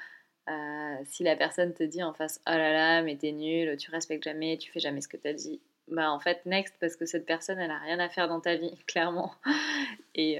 si 1.05 1.23
la 1.23 1.37
personne 1.37 1.73
te 1.73 1.83
dit 1.83 2.03
en 2.03 2.13
face 2.13 2.41
oh 2.45 2.51
là 2.51 2.73
là 2.73 3.03
mais 3.03 3.15
t'es 3.15 3.31
nul, 3.31 3.77
tu 3.77 3.89
respectes 3.89 4.25
jamais, 4.25 4.57
tu 4.57 4.69
fais 4.69 4.81
jamais 4.81 4.99
ce 4.99 5.07
que 5.07 5.15
tu 5.15 5.27
as 5.29 5.33
dit, 5.33 5.61
bah 5.87 6.11
en 6.11 6.19
fait 6.19 6.45
next 6.45 6.75
parce 6.81 6.97
que 6.97 7.05
cette 7.05 7.25
personne 7.25 7.57
elle 7.57 7.71
a 7.71 7.77
rien 7.77 7.99
à 7.99 8.09
faire 8.09 8.27
dans 8.27 8.41
ta 8.41 8.57
vie 8.57 8.75
clairement. 8.87 9.31
Et, 10.13 10.39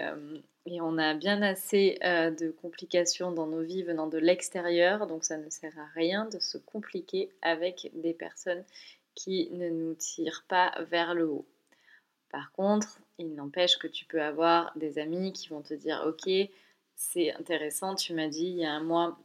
et 0.66 0.82
on 0.82 0.98
a 0.98 1.14
bien 1.14 1.42
assez 1.42 1.98
euh, 2.04 2.30
de 2.30 2.52
complications 2.52 3.32
dans 3.32 3.48
nos 3.48 3.62
vies 3.62 3.84
venant 3.84 4.08
de 4.08 4.18
l'extérieur, 4.18 5.08
donc 5.08 5.24
ça 5.24 5.38
ne 5.38 5.50
sert 5.50 5.78
à 5.80 5.86
rien 5.96 6.26
de 6.26 6.40
se 6.40 6.58
compliquer 6.58 7.30
avec 7.42 7.90
des 7.96 8.14
personnes 8.14 8.64
qui 9.16 9.50
ne 9.52 9.70
nous 9.70 9.96
tirent 9.96 10.46
pas 10.48 10.74
vers 10.90 11.14
le 11.14 11.26
haut. 11.28 11.46
Par 12.30 12.52
contre, 12.54 13.00
il 13.18 13.34
n'empêche 13.36 13.78
que 13.78 13.88
tu 13.88 14.06
peux 14.06 14.22
avoir 14.22 14.72
des 14.78 15.00
amis 15.00 15.34
qui 15.34 15.50
vont 15.50 15.62
te 15.62 15.74
dire 15.74 16.04
Ok, 16.06 16.30
c'est 16.96 17.34
intéressant, 17.34 17.96
tu 17.96 18.14
m'as 18.14 18.28
dit 18.28 18.46
il 18.46 18.58
y 18.58 18.66
a 18.66 18.72
un 18.72 18.84
mois 18.84 19.18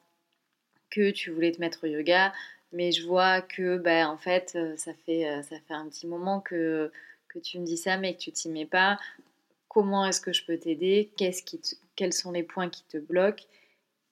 que 0.90 1.10
tu 1.10 1.30
voulais 1.30 1.52
te 1.52 1.60
mettre 1.60 1.84
au 1.84 1.86
yoga, 1.86 2.32
mais 2.72 2.92
je 2.92 3.06
vois 3.06 3.42
que 3.42 3.76
bah, 3.76 4.08
en 4.08 4.16
fait, 4.16 4.52
euh, 4.56 4.76
ça 4.76 4.94
fait, 4.94 5.28
euh, 5.28 5.42
ça 5.42 5.56
fait 5.60 5.74
un 5.74 5.88
petit 5.88 6.06
moment 6.06 6.40
que, 6.40 6.90
que 7.28 7.38
tu 7.38 7.58
me 7.58 7.66
dis 7.66 7.76
ça, 7.76 7.96
mais 7.98 8.14
que 8.14 8.20
tu 8.20 8.32
t'y 8.32 8.48
mets 8.48 8.66
pas 8.66 8.98
comment 9.76 10.06
est-ce 10.06 10.22
que 10.22 10.32
je 10.32 10.42
peux 10.42 10.56
t'aider, 10.56 11.12
quels 11.96 12.14
sont 12.14 12.32
les 12.32 12.42
points 12.42 12.70
qui 12.70 12.82
te 12.84 12.96
bloquent. 12.96 13.44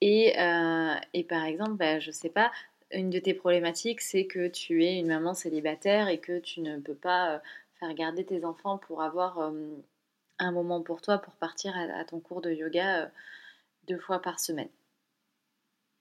Et, 0.03 0.38
euh, 0.38 0.94
par 1.27 1.44
exemple, 1.46 1.72
bah, 1.72 2.00
je 2.00 2.11
sais 2.11 2.29
pas, 2.29 2.53
une 2.90 3.09
de 3.09 3.18
tes 3.18 3.33
problématiques, 3.33 4.03
c'est 4.03 4.27
que 4.27 4.46
tu 4.48 4.85
es 4.85 4.98
une 4.98 5.07
maman 5.07 5.33
célibataire 5.33 6.09
et 6.09 6.20
que 6.20 6.38
tu 6.38 6.61
ne 6.61 6.77
peux 6.81 6.94
pas 6.94 7.37
euh, 7.37 7.38
faire 7.81 7.94
garder 7.94 8.27
tes 8.27 8.44
enfants 8.44 8.77
pour 8.77 9.00
avoir 9.00 9.38
euh, 9.38 9.53
un 10.38 10.53
moment 10.53 10.83
pour 10.83 11.00
toi, 11.00 11.16
pour 11.16 11.33
partir 11.33 11.74
à, 11.79 12.05
ton 12.05 12.20
cours 12.20 12.42
de 12.42 12.53
yoga 12.53 13.11
deux 13.88 13.98
fois 13.98 14.20
par 14.20 14.40
semaine. 14.40 14.68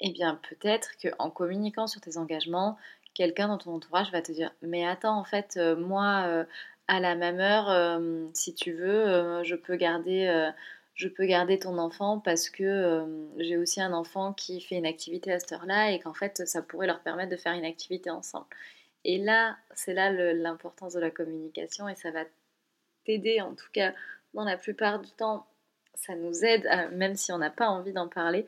eh 0.02 0.12
bien 0.12 0.42
peut-être 0.50 0.92
qu'en 1.02 1.30
communiquant 1.30 1.88
sur 1.88 2.02
tes 2.02 2.18
engagements, 2.18 2.78
quelqu'un 3.14 3.48
dans 3.48 3.58
ton 3.58 3.76
entourage 3.76 4.12
va 4.12 4.22
te 4.22 4.34
dire 4.34 4.52
mais 4.62 4.86
attends 4.86 5.18
en 5.18 5.24
fait 5.24 5.58
moi 5.78 6.46
à 6.88 7.00
la 7.00 7.16
même 7.16 7.40
heure 7.40 7.70
euh, 7.70 8.28
si 8.34 8.54
tu 8.54 8.74
veux 8.74 9.44
je 9.44 9.56
peux 9.56 9.76
garder 9.76 10.52
je 10.96 11.08
peux 11.08 11.26
garder 11.26 11.58
ton 11.60 11.78
enfant 11.78 12.20
parce 12.20 12.50
que 12.50 13.32
j'ai 13.38 13.58
aussi 13.58 13.82
un 13.82 13.94
enfant 13.94 14.34
qui 14.34 14.62
fait 14.62 14.76
une 14.76 14.86
activité 14.86 15.32
à 15.32 15.40
cette 15.40 15.54
heure-là 15.54 15.92
et 15.92 16.00
qu'en 16.00 16.14
fait 16.14 16.46
ça 16.46 16.62
pourrait 16.62 16.88
leur 16.88 17.02
permettre 17.02 17.32
de 17.32 17.38
faire 17.38 17.54
une 17.54 17.66
activité 17.66 18.10
ensemble. 18.10 18.46
Et 19.06 19.18
là, 19.18 19.58
c'est 19.74 19.94
là 19.94 20.12
l'importance 20.34 20.94
de 20.94 21.00
la 21.00 21.10
communication 21.10 21.90
et 21.90 21.96
ça 21.96 22.12
va 22.12 22.26
t'aider 23.06 23.42
en 23.42 23.56
tout 23.56 23.70
cas 23.74 23.94
dans 24.34 24.44
la 24.44 24.58
plupart 24.58 25.00
du 25.00 25.12
temps 25.12 25.46
ça 25.96 26.16
nous 26.16 26.44
aide, 26.44 26.68
même 26.92 27.16
si 27.16 27.32
on 27.32 27.38
n'a 27.38 27.50
pas 27.50 27.68
envie 27.68 27.94
d'en 27.94 28.08
parler, 28.08 28.46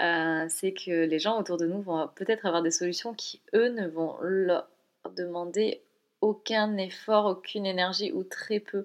euh, 0.00 0.46
c'est 0.48 0.72
que 0.72 1.04
les 1.04 1.18
gens 1.18 1.38
autour 1.38 1.56
de 1.56 1.66
nous 1.66 1.80
vont 1.80 2.08
peut-être 2.14 2.46
avoir 2.46 2.62
des 2.62 2.70
solutions 2.70 3.14
qui, 3.14 3.40
eux, 3.54 3.68
ne 3.68 3.86
vont 3.86 4.16
leur 4.20 4.68
demander 5.14 5.82
aucun 6.20 6.76
effort, 6.76 7.26
aucune 7.26 7.66
énergie 7.66 8.12
ou 8.12 8.24
très 8.24 8.60
peu. 8.60 8.84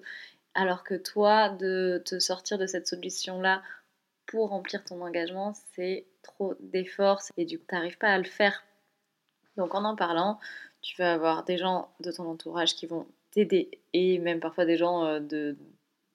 Alors 0.54 0.84
que 0.84 0.94
toi, 0.94 1.48
de 1.48 2.02
te 2.04 2.18
sortir 2.18 2.58
de 2.58 2.66
cette 2.66 2.86
solution-là 2.86 3.62
pour 4.26 4.50
remplir 4.50 4.84
ton 4.84 5.00
engagement, 5.00 5.54
c'est 5.74 6.06
trop 6.22 6.54
d'efforts 6.60 7.22
et 7.36 7.44
du 7.44 7.58
coup, 7.58 7.64
tu 7.68 7.74
n'arrives 7.74 7.98
pas 7.98 8.08
à 8.12 8.18
le 8.18 8.24
faire. 8.24 8.62
Donc 9.56 9.74
en 9.74 9.84
en 9.84 9.96
parlant, 9.96 10.38
tu 10.80 10.96
vas 10.96 11.12
avoir 11.12 11.44
des 11.44 11.58
gens 11.58 11.90
de 12.00 12.12
ton 12.12 12.24
entourage 12.26 12.74
qui 12.74 12.86
vont 12.86 13.06
t'aider 13.30 13.70
et 13.92 14.18
même 14.18 14.40
parfois 14.40 14.64
des 14.64 14.76
gens 14.76 15.04
euh, 15.04 15.20
de 15.20 15.56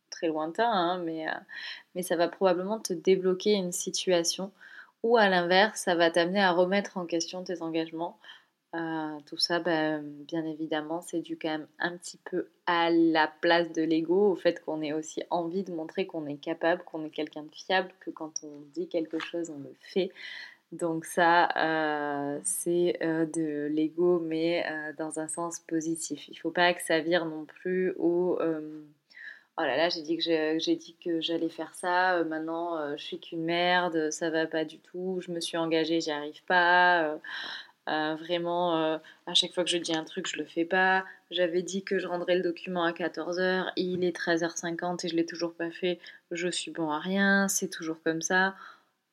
très 0.09 0.27
lointains, 0.27 0.71
hein, 0.71 0.99
mais, 0.99 1.27
euh, 1.27 1.31
mais 1.95 2.03
ça 2.03 2.15
va 2.15 2.27
probablement 2.27 2.79
te 2.79 2.93
débloquer 2.93 3.53
une 3.53 3.71
situation 3.71 4.51
ou 5.03 5.17
à 5.17 5.29
l'inverse, 5.29 5.81
ça 5.81 5.95
va 5.95 6.09
t'amener 6.09 6.41
à 6.41 6.51
remettre 6.51 6.97
en 6.97 7.05
question 7.05 7.43
tes 7.43 7.61
engagements. 7.61 8.19
Euh, 8.75 9.19
tout 9.25 9.37
ça, 9.37 9.59
bah, 9.59 9.99
bien 10.01 10.45
évidemment, 10.45 11.01
c'est 11.01 11.21
dû 11.21 11.37
quand 11.37 11.49
même 11.49 11.67
un 11.79 11.97
petit 11.97 12.19
peu 12.25 12.49
à 12.65 12.89
la 12.89 13.27
place 13.41 13.71
de 13.71 13.81
l'ego, 13.81 14.31
au 14.31 14.35
fait 14.35 14.63
qu'on 14.63 14.81
ait 14.81 14.93
aussi 14.93 15.23
envie 15.29 15.63
de 15.63 15.71
montrer 15.71 16.05
qu'on 16.05 16.25
est 16.25 16.37
capable, 16.37 16.83
qu'on 16.83 17.05
est 17.05 17.09
quelqu'un 17.09 17.43
de 17.43 17.55
fiable, 17.55 17.89
que 18.01 18.11
quand 18.11 18.43
on 18.43 18.61
dit 18.73 18.87
quelque 18.89 19.19
chose, 19.19 19.49
on 19.49 19.59
le 19.59 19.73
fait. 19.79 20.11
Donc 20.73 21.05
ça, 21.05 21.49
euh, 21.57 22.39
c'est 22.43 22.97
euh, 23.01 23.25
de 23.25 23.67
l'ego, 23.73 24.19
mais 24.19 24.65
dans 24.97 25.19
un 25.19 25.29
sens 25.29 25.59
positif. 25.61 26.27
Il 26.27 26.33
ne 26.33 26.39
faut 26.39 26.51
pas 26.51 26.73
que 26.73 26.81
ça 26.83 26.99
vire 26.99 27.25
non 27.25 27.45
plus 27.45 27.93
au 27.97 28.37
oh 29.59 29.63
là 29.63 29.75
là, 29.75 29.89
j'ai 29.89 30.03
dit 30.03 30.17
que 30.17 30.23
j'ai 30.59 30.75
dit 30.75 30.95
que 31.03 31.19
j'allais 31.19 31.49
faire 31.49 31.73
ça, 31.73 32.23
maintenant 32.25 32.95
je 32.95 33.03
suis 33.03 33.19
qu'une 33.19 33.43
merde, 33.43 34.11
ça 34.11 34.29
va 34.29 34.45
pas 34.45 34.65
du 34.65 34.77
tout, 34.79 35.19
je 35.21 35.31
me 35.31 35.39
suis 35.39 35.57
engagée, 35.57 35.99
j'y 36.01 36.11
arrive 36.11 36.43
pas. 36.45 37.17
Euh, 37.87 38.15
vraiment, 38.15 38.99
à 39.25 39.33
chaque 39.33 39.53
fois 39.53 39.63
que 39.63 39.69
je 39.69 39.77
dis 39.77 39.95
un 39.95 40.03
truc, 40.03 40.27
je 40.27 40.37
le 40.37 40.45
fais 40.45 40.65
pas. 40.65 41.05
J'avais 41.31 41.61
dit 41.61 41.83
que 41.83 41.99
je 41.99 42.07
rendrais 42.07 42.35
le 42.35 42.43
document 42.43 42.83
à 42.83 42.91
14h, 42.91 43.71
il 43.77 44.03
est 44.03 44.15
13h50 44.15 45.05
et 45.05 45.09
je 45.09 45.15
l'ai 45.15 45.25
toujours 45.25 45.53
pas 45.53 45.71
fait. 45.71 45.99
Je 46.31 46.49
suis 46.49 46.71
bon 46.71 46.91
à 46.91 46.99
rien, 46.99 47.47
c'est 47.47 47.69
toujours 47.69 48.01
comme 48.03 48.21
ça. 48.21 48.55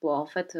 Bon, 0.02 0.12
en 0.12 0.26
fait, 0.26 0.58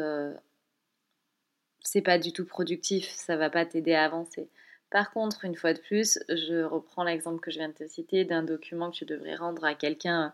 c'est 1.85 2.01
pas 2.01 2.17
du 2.17 2.33
tout 2.33 2.45
productif, 2.45 3.07
ça 3.09 3.37
va 3.37 3.49
pas 3.49 3.65
t'aider 3.65 3.93
à 3.93 4.03
avancer. 4.03 4.49
Par 4.89 5.11
contre, 5.11 5.45
une 5.45 5.55
fois 5.55 5.73
de 5.73 5.79
plus, 5.79 6.19
je 6.29 6.63
reprends 6.63 7.03
l'exemple 7.03 7.39
que 7.39 7.51
je 7.51 7.59
viens 7.59 7.69
de 7.69 7.73
te 7.73 7.87
citer 7.87 8.25
d'un 8.25 8.43
document 8.43 8.91
que 8.91 8.97
tu 8.97 9.05
devrais 9.05 9.35
rendre 9.35 9.63
à 9.63 9.75
quelqu'un, 9.75 10.33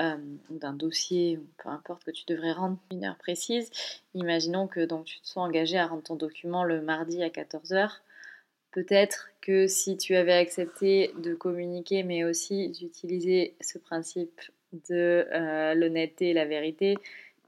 euh, 0.00 0.16
d'un 0.50 0.72
dossier, 0.72 1.38
peu 1.58 1.68
importe 1.68 2.04
que 2.04 2.10
tu 2.10 2.24
devrais 2.26 2.52
rendre 2.52 2.78
une 2.90 3.04
heure 3.04 3.16
précise. 3.16 3.70
Imaginons 4.14 4.66
que 4.66 4.84
donc 4.84 5.04
tu 5.04 5.20
te 5.20 5.26
sois 5.26 5.42
engagé 5.42 5.78
à 5.78 5.86
rendre 5.86 6.02
ton 6.02 6.16
document 6.16 6.64
le 6.64 6.80
mardi 6.80 7.22
à 7.22 7.28
14h. 7.28 8.00
Peut-être 8.72 9.30
que 9.40 9.66
si 9.66 9.96
tu 9.96 10.14
avais 10.14 10.32
accepté 10.32 11.12
de 11.18 11.34
communiquer, 11.34 12.02
mais 12.02 12.24
aussi 12.24 12.68
d'utiliser 12.68 13.56
ce 13.60 13.78
principe 13.78 14.40
de 14.88 15.26
euh, 15.32 15.74
l'honnêteté 15.74 16.30
et 16.30 16.34
la 16.34 16.44
vérité, 16.44 16.96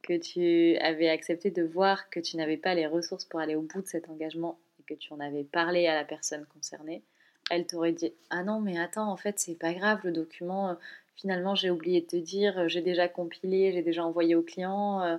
que 0.02 0.18
tu 0.18 0.76
avais 0.78 1.08
accepté 1.08 1.50
de 1.50 1.62
voir 1.62 2.10
que 2.10 2.18
tu 2.18 2.36
n'avais 2.36 2.56
pas 2.56 2.74
les 2.74 2.86
ressources 2.86 3.24
pour 3.24 3.40
aller 3.40 3.54
au 3.54 3.62
bout 3.62 3.82
de 3.82 3.86
cet 3.86 4.08
engagement 4.08 4.58
que 4.86 4.94
tu 4.94 5.12
en 5.12 5.20
avais 5.20 5.44
parlé 5.44 5.86
à 5.86 5.94
la 5.94 6.04
personne 6.04 6.44
concernée, 6.46 7.02
elle 7.50 7.66
t'aurait 7.66 7.92
dit 7.92 8.12
Ah 8.30 8.42
non, 8.42 8.60
mais 8.60 8.78
attends, 8.78 9.10
en 9.10 9.16
fait, 9.16 9.38
c'est 9.38 9.58
pas 9.58 9.74
grave, 9.74 10.00
le 10.04 10.12
document, 10.12 10.70
euh, 10.70 10.74
finalement, 11.16 11.54
j'ai 11.54 11.70
oublié 11.70 12.00
de 12.02 12.06
te 12.06 12.16
dire, 12.16 12.58
euh, 12.58 12.68
j'ai 12.68 12.82
déjà 12.82 13.08
compilé, 13.08 13.72
j'ai 13.72 13.82
déjà 13.82 14.04
envoyé 14.04 14.34
au 14.34 14.42
client, 14.42 15.02
euh, 15.02 15.16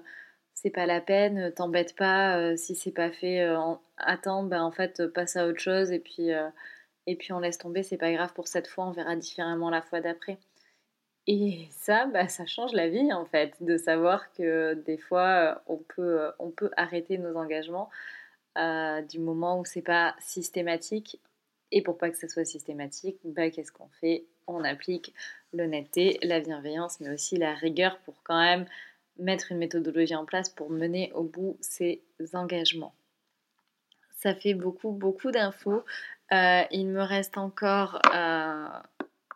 c'est 0.53 0.69
pas 0.69 0.85
la 0.85 1.01
peine, 1.01 1.53
t'embête 1.53 1.95
pas, 1.95 2.55
si 2.57 2.75
c'est 2.75 2.91
pas 2.91 3.11
fait, 3.11 3.43
attends, 3.97 4.43
ben 4.43 4.61
en 4.63 4.71
fait, 4.71 5.07
passe 5.07 5.35
à 5.35 5.47
autre 5.47 5.59
chose 5.59 5.91
et 5.91 5.99
puis, 5.99 6.29
et 7.07 7.15
puis 7.15 7.33
on 7.33 7.39
laisse 7.39 7.57
tomber, 7.57 7.83
c'est 7.83 7.97
pas 7.97 8.13
grave 8.13 8.33
pour 8.33 8.47
cette 8.47 8.67
fois, 8.67 8.85
on 8.85 8.91
verra 8.91 9.15
différemment 9.15 9.69
la 9.71 9.81
fois 9.81 9.99
d'après. 9.99 10.37
Et 11.27 11.67
ça, 11.71 12.05
bah, 12.05 12.27
ça 12.27 12.45
change 12.45 12.73
la 12.73 12.87
vie 12.87 13.11
en 13.13 13.25
fait, 13.25 13.55
de 13.61 13.77
savoir 13.77 14.31
que 14.33 14.75
des 14.75 14.97
fois, 14.97 15.63
on 15.67 15.77
peut, 15.77 16.31
on 16.39 16.51
peut 16.51 16.69
arrêter 16.77 17.17
nos 17.17 17.35
engagements 17.35 17.89
euh, 18.57 19.01
du 19.01 19.19
moment 19.19 19.59
où 19.59 19.65
c'est 19.65 19.81
pas 19.81 20.15
systématique. 20.19 21.19
Et 21.71 21.81
pour 21.81 21.97
pas 21.97 22.11
que 22.11 22.17
ce 22.17 22.27
soit 22.27 22.45
systématique, 22.45 23.17
bah, 23.23 23.49
qu'est-ce 23.49 23.71
qu'on 23.71 23.89
fait? 23.99 24.25
On 24.47 24.63
applique 24.63 25.13
l'honnêteté, 25.53 26.19
la 26.23 26.39
bienveillance, 26.39 26.99
mais 26.99 27.09
aussi 27.09 27.37
la 27.37 27.53
rigueur 27.53 27.99
pour 27.99 28.21
quand 28.23 28.39
même 28.39 28.65
mettre 29.17 29.51
une 29.51 29.59
méthodologie 29.59 30.15
en 30.15 30.25
place 30.25 30.49
pour 30.49 30.69
mener 30.69 31.11
au 31.13 31.23
bout 31.23 31.57
ces 31.61 32.01
engagements. 32.33 32.93
Ça 34.17 34.33
fait 34.33 34.53
beaucoup, 34.53 34.91
beaucoup 34.91 35.31
d'infos. 35.31 35.83
Euh, 36.31 36.63
il 36.71 36.87
me 36.87 37.01
reste 37.01 37.37
encore 37.37 38.01
euh, 38.13 38.67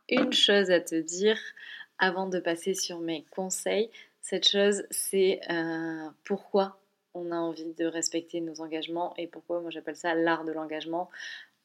une 0.09 0.33
chose 0.33 0.71
à 0.71 0.79
te 0.79 0.95
dire 0.95 1.37
avant 1.99 2.27
de 2.27 2.39
passer 2.39 2.73
sur 2.73 2.99
mes 2.99 3.25
conseils. 3.31 3.89
Cette 4.21 4.47
chose, 4.47 4.83
c'est 4.89 5.39
pourquoi 6.23 6.79
on 7.17 7.31
a 7.31 7.35
envie 7.35 7.73
de 7.73 7.85
respecter 7.85 8.41
nos 8.41 8.61
engagements. 8.61 9.13
Et 9.17 9.27
pourquoi 9.27 9.61
moi 9.61 9.69
j'appelle 9.69 9.95
ça 9.95 10.13
l'art 10.13 10.45
de 10.45 10.51
l'engagement 10.51 11.09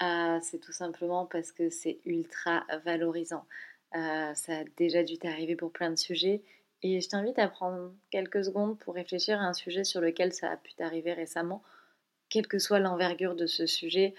euh, 0.03 0.39
C'est 0.43 0.59
tout 0.59 0.73
simplement 0.73 1.27
parce 1.27 1.53
que 1.53 1.71
c'est 1.71 1.99
ultra 2.05 2.65
valorisant. 2.85 3.47
Euh, 3.95 4.35
ça 4.35 4.59
a 4.59 4.65
déjà 4.77 5.03
dû 5.03 5.19
t'arriver 5.19 5.57
pour 5.57 5.73
plein 5.73 5.91
de 5.91 5.97
sujets. 5.97 6.43
Et 6.83 7.01
je 7.01 7.09
t'invite 7.09 7.39
à 7.39 7.49
prendre 7.49 7.93
quelques 8.11 8.45
secondes 8.45 8.79
pour 8.79 8.95
réfléchir 8.95 9.41
à 9.41 9.45
un 9.45 9.53
sujet 9.53 9.85
sur 9.85 10.01
lequel 10.01 10.33
ça 10.33 10.51
a 10.51 10.57
pu 10.57 10.75
t'arriver 10.75 11.13
récemment. 11.13 11.63
Quelle 12.29 12.49
que 12.49 12.59
soit 12.59 12.81
l'envergure 12.81 13.37
de 13.37 13.47
ce 13.47 13.67
sujet, 13.67 14.15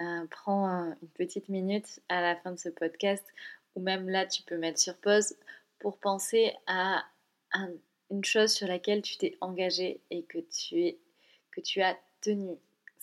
euh, 0.00 0.26
prends 0.30 0.94
une 1.02 1.08
petite 1.14 1.48
minute 1.48 2.00
à 2.08 2.22
la 2.22 2.36
fin 2.36 2.52
de 2.52 2.58
ce 2.58 2.70
podcast, 2.70 3.26
ou 3.74 3.80
même 3.80 4.08
là 4.08 4.24
tu 4.24 4.42
peux 4.42 4.56
mettre 4.56 4.78
sur 4.78 4.96
pause 4.96 5.36
pour 5.78 5.98
penser 5.98 6.54
à 6.66 7.04
un 7.52 7.70
une 8.10 8.24
chose 8.24 8.52
sur 8.52 8.68
laquelle 8.68 9.02
tu 9.02 9.16
t'es 9.16 9.36
engagé 9.40 10.00
et 10.10 10.22
que 10.24 10.38
tu, 10.38 10.80
es, 10.82 10.98
que 11.50 11.60
tu 11.60 11.82
as 11.82 11.96
tenu. 12.20 12.56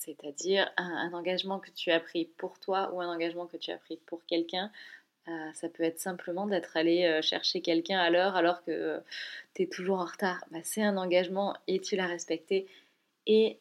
C'est-à-dire 0.05 0.69
un, 0.77 1.13
engagement 1.13 1.59
que 1.59 1.71
tu 1.71 1.91
as 1.91 1.99
pris 1.99 2.25
pour 2.37 2.59
toi 2.59 2.91
ou 2.93 3.01
un 3.01 3.07
engagement 3.13 3.45
que 3.45 3.57
tu 3.57 3.71
as 3.71 3.77
pris 3.77 3.97
pour 4.05 4.25
quelqu'un. 4.25 4.71
Euh, 5.29 5.53
ça 5.53 5.69
peut 5.69 5.83
être 5.83 5.99
simplement 5.99 6.47
d'être 6.47 6.75
allé 6.75 7.05
euh, 7.05 7.21
chercher 7.21 7.61
quelqu'un 7.61 7.99
à 7.99 8.09
l'heure 8.09 8.35
alors 8.35 8.63
que 8.65 8.71
euh, 8.71 8.99
tu 9.53 9.63
es 9.63 9.67
toujours 9.67 9.99
en 9.99 10.05
retard. 10.05 10.43
Bah, 10.51 10.59
c'est 10.63 10.83
un 10.83 10.97
engagement 10.97 11.55
et 11.67 11.79
tu 11.79 11.95
l'as 11.95 12.07
respecté. 12.07 12.67
Et 13.27 13.57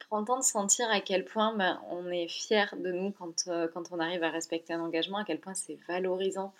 prends 0.00 0.20
le 0.20 0.26
temps 0.26 0.38
de 0.38 0.44
sentir 0.44 0.90
à 0.90 1.00
quel 1.00 1.24
point 1.24 1.54
bah, 1.54 1.80
on 1.90 2.10
est 2.10 2.26
fier 2.26 2.74
de 2.76 2.90
nous 2.90 3.12
quand, 3.12 3.46
on 3.92 4.00
arrive 4.00 4.24
à 4.24 4.30
respecter 4.30 4.72
un 4.72 4.80
engagement, 4.80 5.18
à 5.18 5.24
quel 5.24 5.38
point 5.38 5.54
c'est 5.54 5.78
valorisant. 5.86 6.52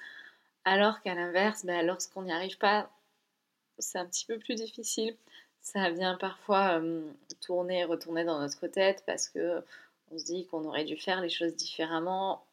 Alors 0.64 1.00
qu'à 1.02 1.14
l'inverse, 1.14 1.64
bah, 1.64 1.82
lorsqu'on 1.82 2.22
n'y 2.22 2.32
arrive 2.32 2.58
pas, 2.58 2.88
c'est 3.78 3.98
un 3.98 4.06
petit 4.06 4.26
peu 4.26 4.38
plus 4.38 4.54
difficile. 4.54 5.16
Ça 5.62 5.90
vient 5.90 6.16
parfois 6.16 6.80
tourner 7.40 7.80
et 7.80 7.84
retourner 7.84 8.24
dans 8.24 8.40
notre 8.40 8.66
tête 8.66 9.02
parce 9.06 9.28
que 9.28 9.62
on 10.10 10.18
se 10.18 10.24
dit 10.24 10.46
qu'on 10.46 10.64
aurait 10.64 10.84
dû 10.84 10.96
faire 10.96 11.20
les 11.20 11.28
choses 11.28 11.54
différemment 11.54 12.44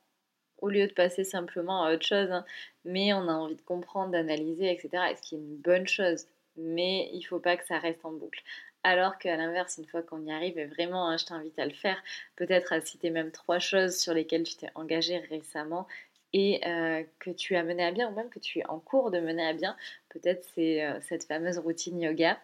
au 0.59 0.69
lieu 0.69 0.87
de 0.87 0.93
passer 0.93 1.23
simplement 1.23 1.83
à 1.83 1.93
autre 1.93 2.05
chose. 2.05 2.31
Hein. 2.31 2.45
Mais 2.85 3.13
on 3.13 3.27
a 3.27 3.33
envie 3.33 3.55
de 3.55 3.61
comprendre, 3.61 4.11
d'analyser, 4.11 4.71
etc. 4.71 4.89
Et 5.11 5.15
ce 5.15 5.21
qui 5.21 5.35
est 5.35 5.39
une 5.39 5.57
bonne 5.57 5.87
chose. 5.87 6.25
Mais 6.55 7.09
il 7.13 7.19
ne 7.19 7.25
faut 7.25 7.39
pas 7.39 7.57
que 7.57 7.65
ça 7.65 7.77
reste 7.79 8.03
en 8.03 8.11
boucle. 8.11 8.41
Alors 8.83 9.17
qu'à 9.17 9.35
l'inverse, 9.35 9.77
une 9.77 9.85
fois 9.85 10.01
qu'on 10.01 10.23
y 10.25 10.31
arrive, 10.31 10.57
et 10.57 10.65
vraiment, 10.65 11.09
hein, 11.09 11.17
je 11.17 11.25
t'invite 11.25 11.57
à 11.59 11.65
le 11.65 11.73
faire, 11.73 12.01
peut-être 12.35 12.73
à 12.73 12.81
citer 12.81 13.09
même 13.09 13.31
trois 13.31 13.59
choses 13.59 13.97
sur 13.97 14.13
lesquelles 14.13 14.43
tu 14.43 14.55
t'es 14.55 14.69
engagé 14.75 15.17
récemment 15.17 15.87
et 16.33 16.65
euh, 16.67 17.03
que 17.19 17.31
tu 17.31 17.55
as 17.55 17.63
mené 17.63 17.83
à 17.83 17.91
bien 17.91 18.09
ou 18.09 18.15
même 18.15 18.29
que 18.29 18.39
tu 18.39 18.59
es 18.59 18.65
en 18.67 18.79
cours 18.79 19.11
de 19.11 19.19
mener 19.19 19.45
à 19.45 19.53
bien. 19.53 19.75
Peut-être 20.09 20.45
c'est 20.55 20.85
euh, 20.85 20.99
cette 21.01 21.25
fameuse 21.25 21.57
routine 21.57 21.99
yoga, 21.99 22.39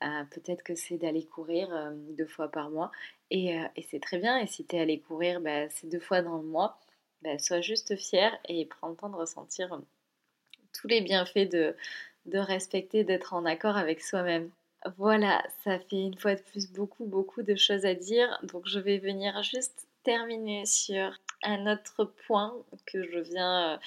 peut-être 0.00 0.62
que 0.62 0.74
c'est 0.74 0.98
d'aller 0.98 1.24
courir 1.24 1.68
deux 2.10 2.26
fois 2.26 2.50
par 2.50 2.70
mois 2.70 2.92
et, 3.30 3.58
c'est 3.90 4.00
très 4.00 4.18
bien. 4.18 4.38
Et 4.38 4.46
si 4.46 4.64
tu 4.66 4.76
es 4.76 4.80
allé 4.80 5.00
courir 5.00 5.40
bah, 5.40 5.68
c'est 5.70 5.88
deux 5.88 6.00
fois 6.00 6.22
dans 6.22 6.36
le 6.36 6.44
mois, 6.44 6.78
bah, 7.22 7.38
sois 7.38 7.60
juste 7.60 7.96
fier 7.96 8.38
et 8.48 8.66
prends 8.66 8.88
le 8.88 8.96
temps 8.96 9.08
de 9.08 9.16
ressentir 9.16 9.80
tous 10.72 10.88
les 10.88 11.00
bienfaits 11.00 11.50
de, 11.50 11.74
de 12.26 12.38
respecter, 12.38 13.04
d'être 13.04 13.34
en 13.34 13.44
accord 13.44 13.76
avec 13.76 14.00
soi-même. 14.02 14.50
voilà, 14.96 15.42
ça 15.64 15.78
fait 15.78 16.02
une 16.02 16.18
fois 16.18 16.34
de 16.34 16.42
plus 16.42 16.70
beaucoup, 16.72 17.06
beaucoup 17.06 17.42
de 17.42 17.56
choses 17.56 17.86
à 17.86 17.94
dire. 17.94 18.38
Donc 18.42 18.66
je 18.66 18.78
vais 18.78 18.98
venir 18.98 19.42
juste 19.42 19.86
terminer 20.02 20.66
sur 20.66 21.18
un 21.42 21.66
autre 21.66 22.04
point 22.26 22.54
que 22.86 23.02
je 23.02 23.18
viens 23.18 23.74
euh, 23.74 23.78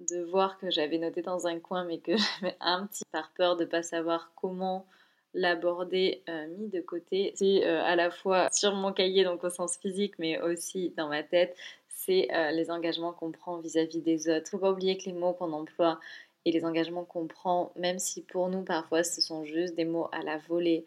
de 0.00 0.22
voir 0.24 0.58
que 0.58 0.70
j'avais 0.70 0.98
noté 0.98 1.22
dans 1.22 1.46
un 1.46 1.58
coin 1.58 1.84
mais 1.84 1.98
que 1.98 2.16
j'avais 2.40 2.56
un 2.60 2.86
petit 2.86 3.04
par 3.12 3.32
peur 3.32 3.56
de 3.56 3.64
ne 3.64 3.68
pas 3.68 3.82
savoir 3.82 4.32
comment 4.36 4.86
l'aborder 5.34 6.22
euh, 6.28 6.46
mis 6.58 6.68
de 6.68 6.80
côté. 6.80 7.32
C'est 7.36 7.66
euh, 7.66 7.82
à 7.82 7.96
la 7.96 8.10
fois 8.10 8.48
sur 8.52 8.74
mon 8.74 8.92
cahier, 8.92 9.24
donc 9.24 9.44
au 9.44 9.50
sens 9.50 9.76
physique, 9.76 10.14
mais 10.18 10.40
aussi 10.40 10.92
dans 10.96 11.08
ma 11.08 11.22
tête, 11.22 11.56
c'est 11.88 12.28
les 12.52 12.70
engagements 12.70 13.12
qu'on 13.12 13.32
prend 13.32 13.56
vis-à-vis 13.58 14.02
des 14.02 14.28
autres. 14.28 14.50
Faut 14.50 14.58
pas 14.58 14.70
oublier 14.70 14.98
que 14.98 15.04
les 15.06 15.14
mots 15.14 15.32
qu'on 15.32 15.52
emploie 15.54 15.98
et 16.44 16.52
les 16.52 16.66
engagements 16.66 17.04
qu'on 17.04 17.26
prend, 17.26 17.72
même 17.76 17.98
si 17.98 18.20
pour 18.20 18.50
nous 18.50 18.62
parfois 18.62 19.02
ce 19.04 19.22
sont 19.22 19.44
juste 19.44 19.74
des 19.74 19.86
mots 19.86 20.08
à 20.12 20.22
la 20.22 20.36
volée, 20.36 20.84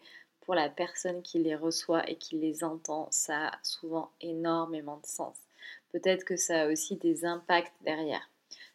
pour 0.48 0.54
la 0.54 0.70
personne 0.70 1.20
qui 1.22 1.38
les 1.40 1.54
reçoit 1.54 2.08
et 2.08 2.16
qui 2.16 2.36
les 2.36 2.64
entend, 2.64 3.08
ça 3.10 3.48
a 3.48 3.58
souvent 3.62 4.10
énormément 4.22 4.96
de 4.96 5.06
sens. 5.06 5.36
Peut-être 5.92 6.24
que 6.24 6.36
ça 6.36 6.62
a 6.62 6.68
aussi 6.68 6.96
des 6.96 7.24
impacts 7.26 7.74
derrière. 7.82 8.30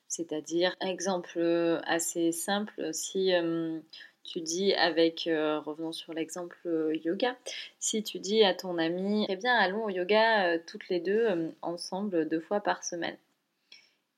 C'est-à-dire, 0.08 0.76
exemple 0.82 1.34
euh, 1.38 1.80
assez 1.86 2.32
simple, 2.32 2.94
si 2.94 3.34
euh, 3.34 3.80
tu 4.24 4.42
dis 4.42 4.74
avec, 4.74 5.28
euh, 5.28 5.60
revenons 5.60 5.92
sur 5.92 6.14
l'exemple 6.14 6.58
yoga, 7.04 7.36
si 7.80 8.04
tu 8.04 8.20
dis 8.20 8.44
à 8.44 8.54
ton 8.54 8.78
ami, 8.78 9.26
eh 9.30 9.36
bien 9.36 9.56
allons 9.56 9.86
au 9.86 9.90
yoga 9.90 10.58
toutes 10.60 10.90
les 10.90 11.00
deux 11.00 11.54
ensemble 11.62 12.28
deux 12.30 12.40
fois 12.40 12.62
par 12.62 12.84
semaine. 12.84 13.18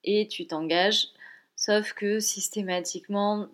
Et 0.04 0.28
tu 0.28 0.48
t'engages 0.48 1.10
Sauf 1.56 1.94
que 1.94 2.20
systématiquement, 2.20 3.48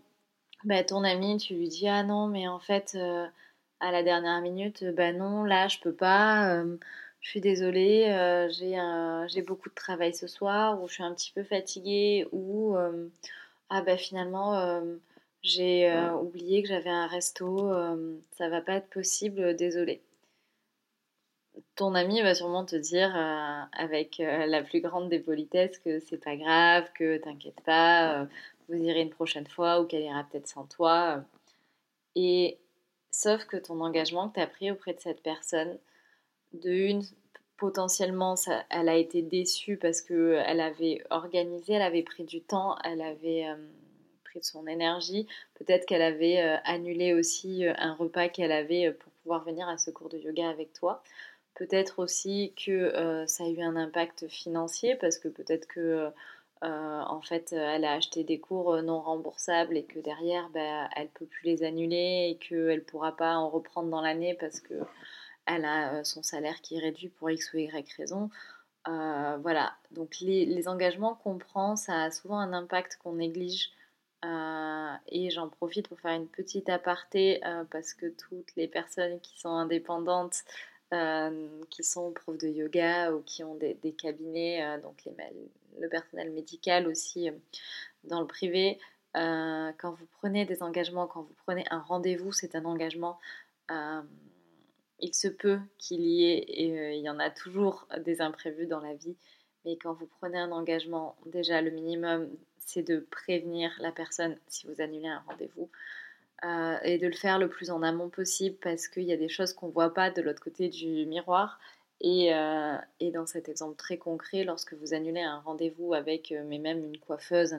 bah, 0.66 0.84
ton 0.84 1.04
ami, 1.04 1.38
tu 1.38 1.56
lui 1.56 1.68
dis 1.68 1.88
Ah 1.88 2.04
non, 2.04 2.28
mais 2.28 2.48
en 2.48 2.60
fait, 2.60 2.94
euh, 2.96 3.28
à 3.80 3.92
la 3.92 4.04
dernière 4.04 4.42
minute, 4.42 4.84
bah 4.96 5.14
non, 5.14 5.44
là, 5.44 5.68
je 5.68 5.80
peux 5.80 5.94
pas, 5.94 6.56
euh, 6.56 6.78
je 7.22 7.30
suis 7.30 7.42
désolée, 7.42 8.08
euh, 8.10 9.28
j'ai 9.28 9.42
beaucoup 9.42 9.70
de 9.70 9.76
travail 9.76 10.14
ce 10.14 10.28
soir, 10.28 10.82
ou 10.82 10.88
je 10.88 10.96
suis 10.96 11.04
un 11.04 11.14
petit 11.14 11.32
peu 11.34 11.44
fatiguée, 11.44 12.28
ou 12.32 12.76
Ah 13.70 13.82
bah 13.82 13.98
finalement, 13.98 14.82
j'ai 15.44 15.92
oublié 16.22 16.62
que 16.62 16.70
j'avais 16.70 16.90
un 16.90 17.08
resto, 17.08 17.72
ça 18.32 18.50
va 18.50 18.62
pas 18.62 18.74
être 18.74 18.90
possible, 18.90 19.56
désolée 19.56 20.02
ton 21.76 21.96
ami 21.96 22.22
va 22.22 22.36
sûrement 22.36 22.66
te 22.66 22.76
dire 22.76 23.12
euh, 23.16 23.62
avec 23.74 24.20
euh, 24.20 24.46
la 24.46 24.64
plus 24.64 24.82
grande 24.82 25.10
des 25.10 25.20
politesses 25.20 25.78
que 25.80 26.00
c'est 26.00 26.24
pas 26.24 26.36
grave, 26.36 26.88
que 26.94 27.18
t'inquiète 27.18 27.60
pas, 27.66 28.22
euh, 28.22 28.26
vous 28.70 28.76
irez 28.76 29.02
une 29.02 29.10
prochaine 29.10 29.48
fois 29.48 29.82
ou 29.82 29.86
qu'elle 29.86 30.04
ira 30.04 30.24
peut-être 30.24 30.48
sans 30.48 30.66
toi. 30.66 31.24
Et 32.16 32.60
sauf 33.12 33.46
que 33.46 33.58
ton 33.58 33.82
engagement 33.82 34.30
que 34.30 34.36
tu 34.36 34.42
as 34.42 34.48
pris 34.48 34.72
auprès 34.72 34.94
de 34.94 35.00
cette 35.00 35.24
personne, 35.24 35.78
de 36.54 36.72
une, 36.72 37.04
potentiellement, 37.58 38.36
ça, 38.36 38.64
elle 38.70 38.90
a 38.90 38.96
été 38.96 39.22
déçue 39.22 39.78
parce 39.78 40.02
qu'elle 40.02 40.60
avait 40.62 41.04
organisé, 41.10 41.74
elle 41.74 41.82
avait 41.82 42.04
pris 42.04 42.24
du 42.24 42.42
temps, 42.42 42.78
elle 42.84 43.02
avait 43.02 43.48
de 44.40 44.46
son 44.46 44.68
énergie. 44.68 45.28
Peut-être 45.56 45.86
qu'elle 45.86 46.02
avait 46.02 46.40
annulé 46.64 47.14
aussi 47.14 47.66
un 47.66 47.94
repas 47.94 48.30
qu'elle 48.30 48.52
avait 48.52 48.92
pour 48.92 49.12
pouvoir 49.24 49.44
venir 49.44 49.68
à 49.68 49.78
ce 49.78 49.92
cours 49.92 50.10
de 50.10 50.18
yoga 50.18 50.50
avec 50.50 50.74
toi. 50.74 51.04
Peut-être 51.56 52.00
aussi 52.00 52.54
que 52.56 52.72
euh, 52.72 53.28
ça 53.28 53.44
a 53.44 53.48
eu 53.48 53.62
un 53.62 53.76
impact 53.76 54.28
financier 54.28 54.96
parce 54.96 55.18
que 55.18 55.28
peut-être 55.28 55.68
que 55.68 56.10
euh, 56.64 57.02
en 57.02 57.22
fait 57.22 57.54
elle 57.54 57.86
a 57.86 57.94
acheté 57.94 58.24
des 58.24 58.40
cours 58.40 58.76
euh, 58.76 58.82
non 58.82 59.02
remboursables 59.02 59.76
et 59.76 59.84
que 59.84 60.00
derrière 60.00 60.50
bah, 60.50 60.90
elle 60.96 61.10
peut 61.10 61.26
plus 61.26 61.44
les 61.46 61.64
annuler 61.64 62.30
et 62.32 62.38
qu'elle 62.38 62.78
ne 62.78 62.80
pourra 62.80 63.16
pas 63.16 63.36
en 63.36 63.50
reprendre 63.50 63.90
dans 63.90 64.02
l'année 64.02 64.36
parce 64.40 64.60
que 64.60 64.76
elle 65.46 65.66
a 65.66 66.04
son 66.04 66.24
salaire 66.24 66.62
qui 66.62 66.78
est 66.78 66.80
réduit 66.80 67.10
pour 67.10 67.30
X 67.30 67.54
ou 67.54 67.58
Y 67.58 67.94
raison. 67.98 68.30
voilà, 68.86 69.74
donc 69.92 70.18
les 70.22 70.68
engagements 70.68 71.16
qu'on 71.16 71.38
prend, 71.38 71.76
ça 71.76 72.04
a 72.04 72.12
souvent 72.12 72.40
un 72.40 72.54
impact 72.54 72.98
qu'on 73.04 73.14
néglige. 73.14 73.72
Et 74.24 75.30
j'en 75.32 75.50
profite 75.50 75.88
pour 75.88 76.00
faire 76.00 76.12
une 76.12 76.28
petite 76.28 76.70
aparté 76.70 77.42
parce 77.72 77.94
que 77.94 78.08
toutes 78.08 78.56
les 78.56 78.68
personnes 78.68 79.20
qui 79.20 79.40
sont 79.40 79.50
indépendantes 79.50 80.44
euh, 80.94 81.48
qui 81.70 81.86
sont 81.86 82.12
profs 82.12 82.38
de 82.38 82.50
yoga 82.50 83.14
ou 83.14 83.22
qui 83.22 83.46
ont 83.46 83.56
des, 83.56 83.96
cabinets, 83.98 84.62
euh, 84.62 84.78
donc 84.82 85.08
le 85.80 85.88
personnel 85.88 86.32
médical 86.32 86.86
aussi 86.86 87.30
euh, 87.30 87.34
dans 88.04 88.20
le 88.20 88.28
privé. 88.28 88.78
quand 89.14 89.94
vous 89.98 90.06
prenez 90.20 90.46
des 90.46 90.62
engagements, 90.62 91.08
quand 91.08 91.22
vous 91.22 91.36
prenez 91.46 91.64
un 91.72 91.80
rendez-vous, 91.80 92.34
c'est 92.34 92.56
un 92.56 92.66
engagement. 92.66 93.20
il 95.00 95.16
se 95.16 95.30
peut 95.30 95.60
qu'il 95.78 96.02
y 96.02 96.26
ait, 96.26 96.40
et 96.40 96.98
il 96.98 97.02
y 97.02 97.10
en 97.10 97.20
a 97.20 97.30
toujours 97.30 97.88
des 97.98 98.20
imprévus 98.20 98.68
dans 98.68 98.82
la 98.82 98.94
vie, 98.94 99.16
mais 99.64 99.78
quand 99.78 99.94
vous 99.94 100.08
prenez 100.08 100.40
un 100.40 100.52
engagement, 100.52 101.16
déjà 101.26 101.62
le 101.62 101.72
minimum, 101.72 102.30
c'est 102.66 102.84
de 102.84 103.06
prévenir 103.12 103.72
la 103.80 103.92
personne 103.92 104.38
si 104.48 104.68
vous 104.68 104.82
annulez 104.82 105.08
un 105.08 105.24
rendez-vous. 105.28 105.70
Euh, 106.44 106.78
et 106.84 106.98
de 106.98 107.06
le 107.06 107.14
faire 107.14 107.38
le 107.38 107.50
plus 107.50 107.70
en 107.70 107.84
amont 107.84 108.10
possible 108.10 108.56
parce 108.64 108.88
qu'il 108.88 109.04
y 109.04 109.14
a 109.14 109.18
des 109.18 109.30
choses 109.30 109.54
qu'on 109.54 109.68
ne 109.68 109.74
voit 109.74 109.94
pas 109.94 110.10
de 110.10 110.24
l'autre 110.24 110.42
côté 110.42 110.70
du 110.70 111.06
miroir. 111.06 111.60
Et, 112.00 112.34
euh, 112.34 112.78
et, 113.00 113.12
dans 113.12 113.28
cet 113.28 113.48
exemple 113.48 113.76
très 113.76 113.98
concret, 113.98 114.44
lorsque 114.44 114.74
vous 114.74 114.96
annulez 114.96 115.22
un 115.22 115.38
rendez-vous 115.42 115.94
avec, 115.94 116.32
euh, 116.32 116.44
mais 116.48 116.58
même 116.58 116.84
une 116.84 116.98
coiffeuse, 116.98 117.54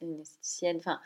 une 0.00 0.20
esthéticienne, 0.20 0.78
enfin 0.78 1.00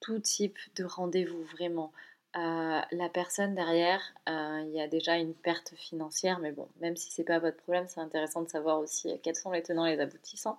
tout 0.00 0.18
type 0.18 0.58
de 0.74 0.84
rendez-vous 0.84 1.44
vraiment, 1.44 1.92
la 2.36 3.08
personne 3.12 3.54
derrière, 3.54 4.02
il 4.26 4.70
y 4.72 4.80
a 4.80 4.88
déjà 4.88 5.16
une 5.16 5.34
perte 5.34 5.74
financière, 5.74 6.38
mais 6.38 6.52
bon, 6.52 6.68
même 6.80 6.96
si 6.96 7.10
c'est 7.10 7.24
pas 7.24 7.38
votre 7.38 7.56
problème, 7.56 7.86
c'est 7.88 8.00
intéressant 8.00 8.42
de 8.42 8.48
savoir 8.48 8.78
aussi 8.78 9.18
quels 9.22 9.36
sont 9.36 9.50
les 9.50 9.62
tenants 9.62 9.86
et 9.86 9.96
les 9.96 10.02
aboutissants. 10.02 10.58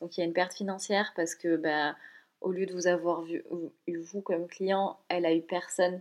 Donc 0.00 0.16
il 0.16 0.20
y 0.20 0.22
a 0.22 0.26
une 0.26 0.32
perte 0.32 0.54
financière 0.54 1.12
parce 1.16 1.34
que 1.34 1.56
bah, 1.56 1.96
au 2.40 2.52
lieu 2.52 2.66
de 2.66 2.72
vous 2.72 2.86
avoir 2.86 3.22
vu, 3.22 3.44
eu 3.86 3.98
vous 3.98 4.20
comme 4.22 4.46
client, 4.46 4.98
elle 5.08 5.26
a 5.26 5.34
eu 5.34 5.42
personne, 5.42 6.00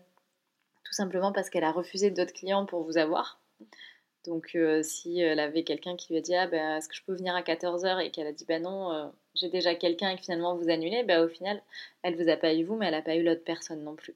tout 0.83 0.93
simplement 0.93 1.31
parce 1.31 1.49
qu'elle 1.49 1.63
a 1.63 1.71
refusé 1.71 2.11
d'autres 2.11 2.33
clients 2.33 2.65
pour 2.65 2.83
vous 2.83 2.97
avoir. 2.97 3.39
Donc 4.25 4.51
euh, 4.55 4.83
si 4.83 5.19
elle 5.19 5.39
avait 5.39 5.63
quelqu'un 5.63 5.95
qui 5.95 6.13
lui 6.13 6.19
a 6.19 6.21
dit 6.21 6.35
ah 6.35 6.47
ben 6.47 6.77
est-ce 6.77 6.89
que 6.89 6.95
je 6.95 7.03
peux 7.03 7.15
venir 7.15 7.35
à 7.35 7.41
14h 7.41 8.01
et 8.05 8.11
qu'elle 8.11 8.27
a 8.27 8.33
dit 8.33 8.45
bah 8.45 8.59
non 8.59 8.91
euh, 8.91 9.07
j'ai 9.35 9.49
déjà 9.49 9.73
quelqu'un 9.75 10.09
et 10.09 10.17
que 10.17 10.21
finalement 10.23 10.55
vous 10.55 10.69
annulez, 10.69 11.03
bah 11.03 11.23
au 11.23 11.29
final 11.29 11.61
elle 12.03 12.15
vous 12.21 12.29
a 12.29 12.35
pas 12.35 12.53
eu 12.53 12.63
vous 12.63 12.75
mais 12.75 12.87
elle 12.87 12.93
a 12.93 13.01
pas 13.01 13.15
eu 13.15 13.23
l'autre 13.23 13.43
personne 13.45 13.83
non 13.83 13.95
plus. 13.95 14.15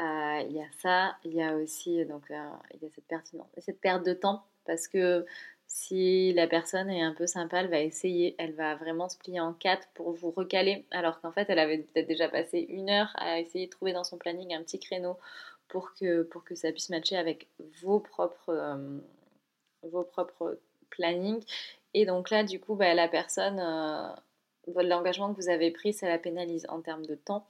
Euh, 0.00 0.42
il 0.48 0.56
y 0.56 0.62
a 0.62 0.68
ça, 0.78 1.16
il 1.24 1.34
y 1.34 1.42
a 1.42 1.54
aussi 1.56 2.04
donc 2.04 2.22
il 2.30 2.82
y 2.82 2.86
a 2.86 2.90
cette 2.94 3.06
perte, 3.06 3.34
cette 3.58 3.80
perte 3.80 4.06
de 4.06 4.12
temps 4.12 4.44
parce 4.64 4.86
que 4.86 5.26
si 5.68 6.32
la 6.32 6.46
personne 6.46 6.88
est 6.88 7.02
un 7.02 7.12
peu 7.12 7.26
sympa, 7.26 7.60
elle 7.60 7.68
va 7.68 7.80
essayer, 7.80 8.34
elle 8.38 8.54
va 8.54 8.74
vraiment 8.74 9.08
se 9.08 9.18
plier 9.18 9.38
en 9.38 9.52
quatre 9.52 9.86
pour 9.94 10.12
vous 10.12 10.30
recaler, 10.30 10.86
alors 10.90 11.20
qu'en 11.20 11.30
fait, 11.30 11.46
elle 11.50 11.58
avait 11.58 11.78
peut-être 11.78 12.08
déjà 12.08 12.28
passé 12.28 12.66
une 12.70 12.88
heure 12.88 13.12
à 13.16 13.38
essayer 13.38 13.66
de 13.66 13.70
trouver 13.70 13.92
dans 13.92 14.02
son 14.02 14.16
planning 14.16 14.54
un 14.54 14.62
petit 14.62 14.80
créneau 14.80 15.18
pour 15.68 15.92
que, 15.94 16.22
pour 16.22 16.42
que 16.42 16.54
ça 16.54 16.72
puisse 16.72 16.88
matcher 16.88 17.16
avec 17.16 17.48
vos 17.82 18.00
propres, 18.00 18.48
euh, 18.48 18.98
vos 19.82 20.04
propres 20.04 20.58
plannings. 20.90 21.44
Et 21.92 22.06
donc 22.06 22.30
là, 22.30 22.44
du 22.44 22.60
coup, 22.60 22.74
bah, 22.74 22.94
la 22.94 23.08
personne, 23.08 23.60
euh, 23.60 24.82
l'engagement 24.82 25.34
que 25.34 25.40
vous 25.40 25.50
avez 25.50 25.70
pris, 25.70 25.92
ça 25.92 26.08
la 26.08 26.18
pénalise 26.18 26.66
en 26.70 26.80
termes 26.80 27.04
de 27.04 27.14
temps, 27.14 27.46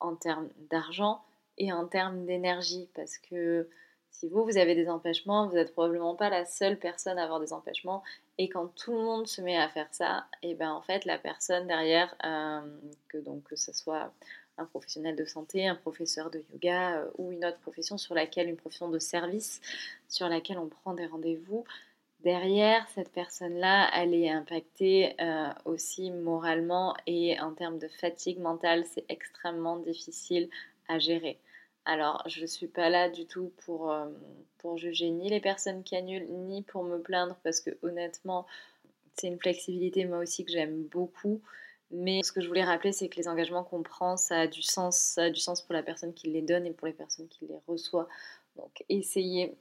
en 0.00 0.16
termes 0.16 0.48
d'argent 0.68 1.22
et 1.58 1.72
en 1.72 1.86
termes 1.86 2.24
d'énergie, 2.24 2.88
parce 2.94 3.18
que 3.18 3.68
si 4.10 4.28
vous, 4.28 4.44
vous 4.44 4.58
avez 4.58 4.74
des 4.74 4.88
empêchements, 4.88 5.48
vous 5.48 5.54
n'êtes 5.54 5.72
probablement 5.72 6.14
pas 6.14 6.28
la 6.28 6.44
seule 6.44 6.78
personne 6.78 7.18
à 7.18 7.24
avoir 7.24 7.40
des 7.40 7.52
empêchements. 7.52 8.02
Et 8.38 8.48
quand 8.48 8.68
tout 8.68 8.92
le 8.92 9.02
monde 9.02 9.26
se 9.26 9.40
met 9.40 9.56
à 9.56 9.68
faire 9.68 9.88
ça, 9.90 10.26
et 10.42 10.54
ben 10.54 10.70
en 10.70 10.82
fait, 10.82 11.04
la 11.06 11.18
personne 11.18 11.66
derrière, 11.66 12.14
euh, 12.24 12.60
que 13.08 13.18
donc 13.18 13.42
que 13.44 13.56
ce 13.56 13.72
soit 13.72 14.12
un 14.58 14.66
professionnel 14.66 15.16
de 15.16 15.24
santé, 15.24 15.66
un 15.66 15.74
professeur 15.74 16.30
de 16.30 16.44
yoga 16.52 16.98
euh, 16.98 17.10
ou 17.16 17.32
une 17.32 17.44
autre 17.44 17.58
profession 17.60 17.96
sur 17.96 18.14
laquelle, 18.14 18.48
une 18.48 18.56
profession 18.56 18.90
de 18.90 18.98
service 18.98 19.60
sur 20.08 20.28
laquelle 20.28 20.58
on 20.58 20.68
prend 20.68 20.92
des 20.94 21.06
rendez-vous, 21.06 21.64
derrière 22.20 22.86
cette 22.90 23.10
personne-là, 23.12 23.90
elle 23.94 24.14
est 24.14 24.30
impactée 24.30 25.14
euh, 25.20 25.48
aussi 25.64 26.10
moralement 26.10 26.94
et 27.06 27.40
en 27.40 27.52
termes 27.54 27.78
de 27.78 27.88
fatigue 27.88 28.38
mentale, 28.38 28.84
c'est 28.86 29.04
extrêmement 29.08 29.78
difficile 29.78 30.48
gérer. 30.98 31.38
Alors, 31.84 32.22
je 32.26 32.42
ne 32.42 32.46
suis 32.46 32.68
pas 32.68 32.88
là 32.90 33.08
du 33.08 33.26
tout 33.26 33.52
pour, 33.64 33.90
euh, 33.90 34.06
pour 34.58 34.78
juger 34.78 35.10
ni 35.10 35.28
les 35.30 35.40
personnes 35.40 35.82
qui 35.82 35.96
annulent, 35.96 36.30
ni 36.30 36.62
pour 36.62 36.84
me 36.84 37.00
plaindre, 37.00 37.36
parce 37.42 37.60
que 37.60 37.70
honnêtement, 37.82 38.46
c'est 39.16 39.26
une 39.28 39.38
flexibilité 39.38 40.04
moi 40.04 40.18
aussi 40.18 40.44
que 40.44 40.52
j'aime 40.52 40.84
beaucoup. 40.84 41.42
Mais 41.90 42.22
ce 42.22 42.32
que 42.32 42.40
je 42.40 42.48
voulais 42.48 42.64
rappeler, 42.64 42.92
c'est 42.92 43.08
que 43.08 43.16
les 43.16 43.28
engagements 43.28 43.64
qu'on 43.64 43.82
prend, 43.82 44.16
ça 44.16 44.40
a 44.40 44.46
du 44.46 44.62
sens, 44.62 44.96
ça 44.96 45.24
a 45.24 45.30
du 45.30 45.40
sens 45.40 45.60
pour 45.62 45.74
la 45.74 45.82
personne 45.82 46.14
qui 46.14 46.28
les 46.28 46.40
donne 46.40 46.66
et 46.66 46.72
pour 46.72 46.86
les 46.86 46.94
personnes 46.94 47.28
qui 47.28 47.46
les 47.46 47.58
reçoit. 47.66 48.08
Donc, 48.56 48.84
essayez 48.88 49.54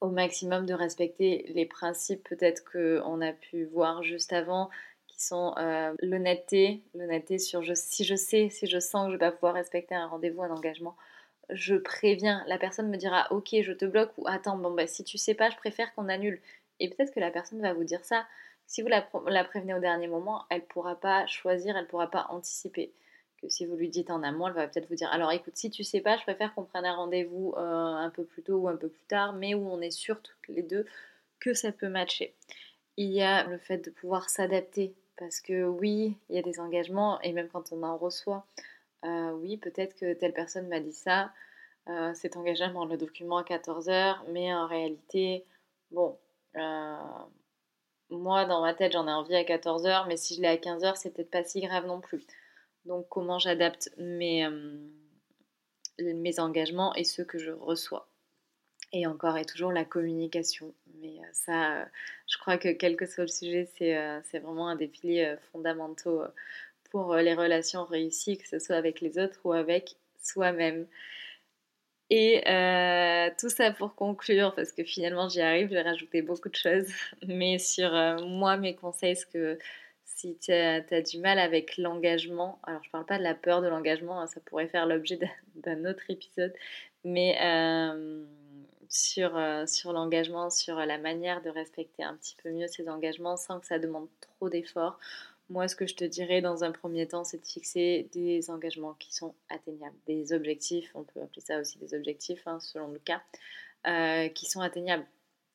au 0.00 0.08
maximum 0.10 0.66
de 0.66 0.74
respecter 0.74 1.46
les 1.54 1.66
principes 1.66 2.28
peut-être 2.28 2.64
qu'on 2.70 3.20
a 3.22 3.32
pu 3.32 3.64
voir 3.64 4.02
juste 4.02 4.32
avant, 4.32 4.68
qui 5.14 5.24
sont 5.24 5.54
euh, 5.58 5.94
l'honnêteté, 6.02 6.82
l'honnêteté 6.94 7.38
sur 7.38 7.62
si 7.76 8.04
je 8.04 8.16
sais, 8.16 8.48
si 8.50 8.66
je 8.66 8.78
sens 8.80 9.06
que 9.06 9.12
je 9.12 9.16
ne 9.16 9.20
vais 9.20 9.30
pas 9.30 9.32
pouvoir 9.32 9.54
respecter 9.54 9.94
un 9.94 10.06
rendez-vous, 10.06 10.42
un 10.42 10.50
engagement, 10.50 10.96
je 11.50 11.76
préviens. 11.76 12.42
La 12.48 12.58
personne 12.58 12.88
me 12.88 12.96
dira 12.96 13.28
ok, 13.30 13.54
je 13.62 13.72
te 13.72 13.84
bloque 13.84 14.10
ou 14.16 14.26
attends, 14.26 14.56
bon 14.56 14.72
bah 14.72 14.86
si 14.86 15.04
tu 15.04 15.16
sais 15.16 15.34
pas, 15.34 15.50
je 15.50 15.56
préfère 15.56 15.94
qu'on 15.94 16.08
annule. 16.08 16.40
Et 16.80 16.88
peut-être 16.88 17.14
que 17.14 17.20
la 17.20 17.30
personne 17.30 17.60
va 17.60 17.72
vous 17.72 17.84
dire 17.84 18.04
ça. 18.04 18.26
Si 18.66 18.82
vous 18.82 18.88
la, 18.88 19.02
prévenez 19.44 19.74
au 19.74 19.78
dernier 19.78 20.08
moment, 20.08 20.44
elle 20.50 20.64
pourra 20.64 20.96
pas 20.96 21.26
choisir, 21.26 21.76
elle 21.76 21.86
pourra 21.86 22.10
pas 22.10 22.26
anticiper. 22.30 22.92
Que 23.40 23.48
si 23.48 23.66
vous 23.66 23.76
lui 23.76 23.90
dites 23.90 24.10
en 24.10 24.22
amont, 24.22 24.48
elle 24.48 24.54
va 24.54 24.66
peut-être 24.66 24.88
vous 24.88 24.96
dire 24.96 25.10
alors 25.12 25.30
écoute, 25.30 25.56
si 25.56 25.70
tu 25.70 25.84
sais 25.84 26.00
pas, 26.00 26.16
je 26.16 26.22
préfère 26.22 26.54
qu'on 26.54 26.64
prenne 26.64 26.86
un 26.86 26.96
rendez-vous 26.96 27.54
euh, 27.56 27.60
un 27.60 28.10
peu 28.10 28.24
plus 28.24 28.42
tôt 28.42 28.56
ou 28.56 28.68
un 28.68 28.76
peu 28.76 28.88
plus 28.88 29.04
tard, 29.06 29.34
mais 29.34 29.54
où 29.54 29.68
on 29.68 29.80
est 29.80 29.92
sûr 29.92 30.20
toutes 30.22 30.48
les 30.48 30.62
deux 30.62 30.86
que 31.38 31.54
ça 31.54 31.70
peut 31.70 31.88
matcher. 31.88 32.34
Il 32.96 33.12
y 33.12 33.22
a 33.22 33.44
le 33.44 33.58
fait 33.58 33.78
de 33.78 33.90
pouvoir 33.90 34.30
s'adapter 34.30 34.94
parce 35.16 35.40
que 35.40 35.64
oui, 35.64 36.16
il 36.28 36.36
y 36.36 36.38
a 36.38 36.42
des 36.42 36.60
engagements 36.60 37.20
et 37.22 37.32
même 37.32 37.48
quand 37.48 37.72
on 37.72 37.82
en 37.82 37.96
reçoit, 37.96 38.46
euh, 39.04 39.32
oui, 39.32 39.56
peut-être 39.58 39.94
que 39.96 40.14
telle 40.14 40.32
personne 40.32 40.68
m'a 40.68 40.80
dit 40.80 40.92
ça, 40.92 41.32
euh, 41.88 42.12
c'est 42.14 42.36
engagé 42.36 42.68
dans 42.70 42.86
le 42.86 42.96
document 42.96 43.38
à 43.38 43.42
14h, 43.44 44.18
mais 44.30 44.52
en 44.54 44.66
réalité, 44.66 45.44
bon, 45.90 46.18
euh, 46.56 46.96
moi 48.10 48.44
dans 48.46 48.62
ma 48.62 48.74
tête 48.74 48.92
j'en 48.92 49.08
ai 49.08 49.12
envie 49.12 49.36
à 49.36 49.44
14h, 49.44 50.06
mais 50.08 50.16
si 50.16 50.34
je 50.36 50.42
l'ai 50.42 50.48
à 50.48 50.56
15h, 50.56 50.96
c'est 50.96 51.12
peut-être 51.12 51.30
pas 51.30 51.44
si 51.44 51.60
grave 51.60 51.86
non 51.86 52.00
plus. 52.00 52.24
Donc 52.86 53.08
comment 53.08 53.38
j'adapte 53.38 53.90
mes, 53.98 54.48
mes 55.98 56.40
engagements 56.40 56.94
et 56.94 57.04
ceux 57.04 57.24
que 57.24 57.38
je 57.38 57.50
reçois? 57.50 58.08
Et 58.96 59.06
encore 59.06 59.36
et 59.36 59.44
toujours 59.44 59.72
la 59.72 59.84
communication. 59.84 60.72
Mais 61.00 61.16
ça, 61.32 61.84
je 62.28 62.38
crois 62.38 62.58
que 62.58 62.68
quel 62.68 62.96
que 62.96 63.06
soit 63.06 63.24
le 63.24 63.28
sujet, 63.28 63.68
c'est 63.76 64.38
vraiment 64.38 64.68
un 64.68 64.76
des 64.76 64.88
piliers 64.88 65.34
fondamentaux 65.52 66.22
pour 66.94 67.12
euh, 67.12 67.22
les 67.22 67.34
relations 67.34 67.84
réussies, 67.84 68.38
que 68.38 68.46
ce 68.46 68.60
soit 68.60 68.76
avec 68.76 69.00
les 69.00 69.18
autres 69.18 69.40
ou 69.42 69.52
avec 69.52 69.96
soi-même. 70.22 70.86
Et 72.08 72.48
euh, 72.48 73.30
tout 73.36 73.48
ça 73.48 73.72
pour 73.72 73.96
conclure, 73.96 74.54
parce 74.54 74.70
que 74.70 74.84
finalement 74.84 75.28
j'y 75.28 75.40
arrive, 75.40 75.70
j'ai 75.70 75.80
rajouté 75.80 76.22
beaucoup 76.22 76.48
de 76.48 76.54
choses, 76.54 76.86
mais 77.26 77.58
sur 77.58 77.92
euh, 77.92 78.24
moi, 78.24 78.56
mes 78.56 78.76
conseils, 78.76 79.16
ce 79.16 79.26
que 79.26 79.58
si 80.04 80.38
tu 80.38 80.52
as, 80.52 81.02
du 81.02 81.18
mal 81.18 81.40
avec 81.40 81.76
l'engagement, 81.78 82.60
alors 82.62 82.84
je 82.84 82.90
parle 82.90 83.06
pas 83.06 83.18
de 83.18 83.24
la 83.24 83.34
peur 83.34 83.60
de 83.60 83.66
l'engagement, 83.66 84.20
hein, 84.20 84.28
ça 84.28 84.40
pourrait 84.40 84.68
faire 84.68 84.86
l'objet 84.86 85.18
d'un 85.56 85.84
autre 85.86 86.04
épisode, 86.08 86.54
mais 87.02 87.36
sur, 88.88 89.40
sur 89.66 89.92
l'engagement, 89.92 90.50
sur 90.50 90.76
la 90.76 90.98
manière 90.98 91.42
de 91.42 91.50
respecter 91.50 92.02
un 92.02 92.14
petit 92.14 92.36
peu 92.42 92.50
mieux 92.50 92.66
ses 92.68 92.88
engagements 92.88 93.36
sans 93.36 93.60
que 93.60 93.66
ça 93.66 93.78
demande 93.78 94.08
trop 94.20 94.48
d'efforts, 94.48 94.98
moi, 95.50 95.68
ce 95.68 95.76
que 95.76 95.86
je 95.86 95.94
te 95.94 96.04
dirais 96.04 96.40
dans 96.40 96.64
un 96.64 96.72
premier 96.72 97.06
temps, 97.06 97.24
c'est 97.24 97.38
de 97.38 97.46
fixer 97.46 98.08
des 98.12 98.50
engagements 98.50 98.94
qui 98.94 99.14
sont 99.14 99.34
atteignables, 99.50 99.96
des 100.06 100.32
objectifs, 100.32 100.90
on 100.94 101.04
peut 101.04 101.20
appeler 101.20 101.42
ça 101.42 101.60
aussi 101.60 101.78
des 101.78 101.94
objectifs 101.94 102.46
hein, 102.46 102.58
selon 102.60 102.88
le 102.88 102.98
cas, 102.98 103.22
euh, 103.86 104.28
qui 104.28 104.46
sont 104.46 104.60
atteignables. 104.62 105.06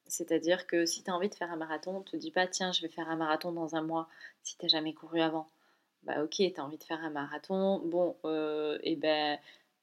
C'est-à-dire 0.07 0.67
que 0.67 0.85
si 0.85 1.03
tu 1.03 1.11
as 1.11 1.15
envie 1.15 1.29
de 1.29 1.35
faire 1.35 1.51
un 1.51 1.55
marathon, 1.55 2.01
te 2.01 2.15
dis 2.17 2.31
pas 2.31 2.47
tiens, 2.47 2.71
je 2.71 2.81
vais 2.81 2.89
faire 2.89 3.09
un 3.09 3.15
marathon 3.15 3.51
dans 3.51 3.75
un 3.75 3.81
mois 3.81 4.07
si 4.43 4.57
tu 4.57 4.65
n'as 4.65 4.69
jamais 4.69 4.93
couru 4.93 5.21
avant. 5.21 5.47
Bah 6.03 6.23
ok, 6.23 6.35
tu 6.37 6.53
as 6.57 6.63
envie 6.63 6.77
de 6.77 6.83
faire 6.83 7.03
un 7.03 7.09
marathon, 7.09 7.79
bon, 7.79 8.11
et 8.23 8.27
euh, 8.27 8.79
eh 8.83 8.95
ben 8.95 9.39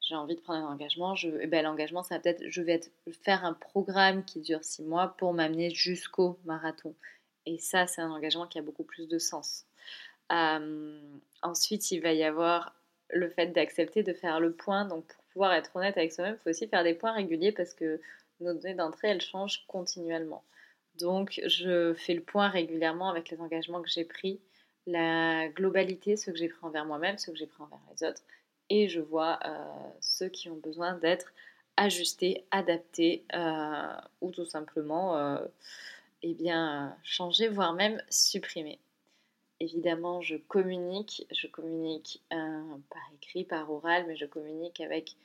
j'ai 0.07 0.15
envie 0.15 0.35
de 0.35 0.41
prendre 0.41 0.65
un 0.65 0.71
engagement. 0.71 1.15
Eh 1.23 1.47
ben, 1.47 1.63
l'engagement, 1.63 2.03
ça 2.03 2.15
va 2.15 2.21
peut-être, 2.21 2.43
je 2.47 2.61
vais 2.61 2.79
faire 3.11 3.43
un 3.43 3.53
programme 3.53 4.23
qui 4.23 4.39
dure 4.39 4.63
six 4.63 4.83
mois 4.83 5.15
pour 5.17 5.33
m'amener 5.33 5.69
jusqu'au 5.69 6.39
marathon. 6.45 6.95
Et 7.45 7.57
ça, 7.57 7.87
c'est 7.87 8.01
un 8.01 8.11
engagement 8.11 8.47
qui 8.47 8.59
a 8.59 8.61
beaucoup 8.61 8.83
plus 8.83 9.07
de 9.07 9.19
sens. 9.19 9.65
Euh, 10.31 10.99
ensuite, 11.41 11.91
il 11.91 12.01
va 12.01 12.13
y 12.13 12.23
avoir 12.23 12.75
le 13.09 13.29
fait 13.29 13.47
d'accepter 13.47 14.03
de 14.03 14.13
faire 14.13 14.39
le 14.39 14.53
point. 14.53 14.85
Donc, 14.85 15.07
pour 15.07 15.23
pouvoir 15.25 15.53
être 15.53 15.75
honnête 15.75 15.97
avec 15.97 16.11
soi-même, 16.11 16.35
il 16.39 16.43
faut 16.43 16.49
aussi 16.49 16.67
faire 16.67 16.83
des 16.83 16.93
points 16.93 17.13
réguliers 17.13 17.51
parce 17.51 17.73
que 17.73 17.99
nos 18.39 18.53
données 18.53 18.75
d'entrée, 18.75 19.09
elles 19.09 19.21
changent 19.21 19.65
continuellement. 19.67 20.43
Donc, 20.95 21.39
je 21.45 21.93
fais 21.93 22.13
le 22.13 22.21
point 22.21 22.49
régulièrement 22.49 23.09
avec 23.09 23.29
les 23.29 23.39
engagements 23.39 23.81
que 23.81 23.89
j'ai 23.89 24.05
pris, 24.05 24.39
la 24.85 25.47
globalité, 25.49 26.17
ceux 26.17 26.31
que 26.31 26.37
j'ai 26.37 26.49
pris 26.49 26.65
envers 26.65 26.85
moi-même, 26.85 27.17
ceux 27.17 27.31
que 27.31 27.37
j'ai 27.37 27.45
pris 27.45 27.61
envers 27.61 27.79
les 27.91 28.07
autres, 28.07 28.21
et 28.69 28.89
je 28.89 28.99
vois 28.99 29.39
euh, 29.45 29.89
ceux 30.01 30.29
qui 30.29 30.49
ont 30.49 30.57
besoin 30.57 30.93
d'être 30.95 31.33
ajustés, 31.77 32.45
adaptés, 32.51 33.23
euh, 33.33 33.93
ou 34.21 34.31
tout 34.31 34.45
simplement, 34.45 35.37
eh 36.23 36.33
bien, 36.33 36.95
changés, 37.03 37.49
voire 37.49 37.73
même 37.73 38.01
supprimés 38.09 38.79
évidemment, 39.59 40.21
je 40.21 40.35
communique. 40.35 41.27
Je 41.31 41.47
communique 41.47 42.21
euh, 42.33 42.77
par 42.89 43.01
écrit, 43.15 43.43
par 43.43 43.71
oral, 43.71 44.05
mais 44.07 44.15
je 44.15 44.25
communique 44.25 44.81
avec 44.81 45.15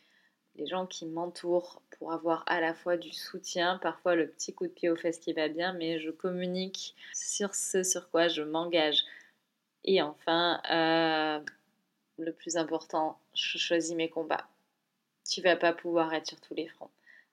les 0.56 0.66
gens 0.66 0.86
qui 0.86 1.06
m'entourent 1.06 1.80
pour 1.98 2.12
avoir 2.12 2.44
à 2.46 2.60
la 2.60 2.74
fois 2.74 2.96
du 2.96 3.12
soutien, 3.12 3.78
parfois 3.78 4.14
le 4.14 4.28
petit 4.28 4.52
coup 4.54 4.66
de 4.66 4.72
pied 4.72 4.90
aux 4.90 4.96
fesses 4.96 5.18
qui 5.18 5.32
va 5.32 5.48
bien, 5.48 5.72
mais 5.72 5.98
je 5.98 6.10
communique 6.10 6.94
sur 7.14 7.54
ce 7.54 7.82
sur 7.82 8.10
quoi 8.10 8.28
je 8.28 8.42
m'engage. 8.42 9.02
Et 9.84 10.02
enfin, 10.02 10.60
euh, 10.70 11.40
le 12.22 12.32
plus 12.32 12.56
important, 12.56 13.18
je 13.34 13.58
choisis 13.58 13.94
mes 13.94 14.08
combats. 14.08 14.48
Tu 15.28 15.40
vas 15.40 15.56
pas 15.56 15.72
pouvoir 15.72 16.12
être 16.14 16.26
sur 16.26 16.40
tous 16.40 16.54
les 16.54 16.68
fronts. 16.68 16.90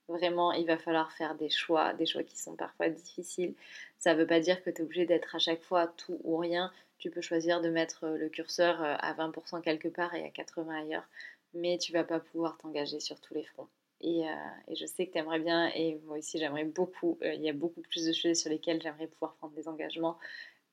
Vraiment, 0.08 0.52
il 0.54 0.66
va 0.66 0.78
falloir 0.78 1.12
faire 1.12 1.36
des 1.36 1.50
choix, 1.50 1.94
des 1.94 2.08
choix 2.08 2.24
qui 2.24 2.38
sont 2.38 2.56
parfois 2.56 2.90
difficiles. 2.90 3.54
Ça 4.00 4.14
ne 4.14 4.20
veut 4.20 4.28
pas 4.28 4.40
dire 4.40 4.64
que 4.64 4.72
tu 4.72 4.78
es 4.78 4.82
obligé 4.82 5.06
d'être 5.06 5.36
à 5.36 5.40
chaque 5.40 5.62
fois 5.62 5.88
tout 5.88 6.20
ou 6.24 6.38
rien. 6.38 6.72
Tu 6.98 7.12
peux 7.12 7.22
choisir 7.22 7.62
de 7.62 7.70
mettre 7.70 8.06
euh, 8.06 8.18
le 8.18 8.28
curseur 8.30 8.84
euh, 8.84 8.96
à 9.00 9.14
20% 9.14 9.62
quelque 9.62 9.88
part 9.88 10.14
et 10.16 10.24
à 10.24 10.30
80% 10.30 10.70
ailleurs, 10.70 11.08
mais 11.54 11.78
tu 11.78 11.94
vas 11.94 12.04
pas 12.04 12.20
pouvoir 12.20 12.58
t'engager 12.58 13.00
sur 13.00 13.20
tous 13.22 13.36
les 13.36 13.44
fronts. 13.44 13.68
Et, 14.02 14.28
euh, 14.28 14.76
je 14.76 14.86
sais 14.86 15.06
que 15.06 15.14
tu 15.14 15.18
aimerais 15.20 15.40
bien, 15.40 15.72
et 15.76 16.00
moi 16.06 16.18
aussi 16.18 16.40
j'aimerais 16.40 16.64
beaucoup, 16.64 17.18
il 17.22 17.42
y 17.42 17.50
a 17.50 17.54
beaucoup 17.54 17.82
plus 17.82 18.06
de 18.06 18.14
choses 18.14 18.40
sur 18.40 18.50
lesquelles 18.50 18.82
j'aimerais 18.82 19.08
pouvoir 19.08 19.36
prendre 19.36 19.54
des 19.56 19.68
engagements, 19.68 20.18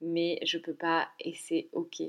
mais 0.01 0.39
je 0.45 0.59
peux 0.59 0.75
pas, 0.75 1.09
et 1.19 1.35
c'est 1.35 1.69
ok, 1.73 2.03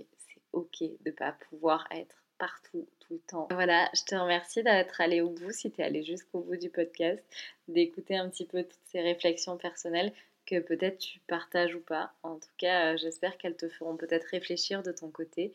ok 0.54 0.84
de 1.06 1.12
pas 1.12 1.34
pouvoir 1.50 1.88
être 1.92 2.24
partout, 2.38 2.88
tout 3.00 3.14
le 3.14 3.20
temps. 3.20 3.48
Voilà, 3.52 3.90
je 3.96 4.04
te 4.04 4.16
remercie 4.16 4.64
d'être 4.64 5.02
allé 5.02 5.22
au 5.22 5.30
bout, 5.30 5.52
si 5.52 5.72
tu 5.72 5.82
es 5.82 5.84
allé 5.84 6.04
jusqu'au 6.04 6.40
bout 6.42 6.58
du 6.58 6.70
podcast, 6.70 7.24
d'écouter 7.68 8.16
un 8.16 8.30
petit 8.30 8.46
peu 8.46 8.64
toutes 8.64 8.86
ces 8.86 9.02
réflexions 9.02 9.58
personnelles 9.58 10.14
que 10.46 10.60
peut-être 10.60 11.00
tu 11.00 11.20
partages 11.28 11.76
ou 11.76 11.82
pas. 11.82 12.14
En 12.24 12.36
tout 12.36 12.50
cas, 12.58 12.94
euh, 12.94 12.98
j'espère 12.98 13.38
qu'elles 13.38 13.58
te 13.58 13.68
feront 13.68 13.98
peut-être 13.98 14.26
réfléchir 14.26 14.82
de 14.82 14.92
ton 14.92 15.10
côté. 15.10 15.54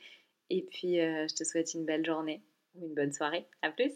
Et 0.50 0.62
puis, 0.62 1.00
euh, 1.00 1.26
je 1.28 1.34
te 1.34 1.44
souhaite 1.44 1.72
une 1.74 1.84
belle 1.84 2.04
journée 2.04 2.42
ou 2.74 2.86
une 2.86 2.94
bonne 2.94 3.12
soirée. 3.12 3.46
À 3.62 3.70
plus 3.70 3.92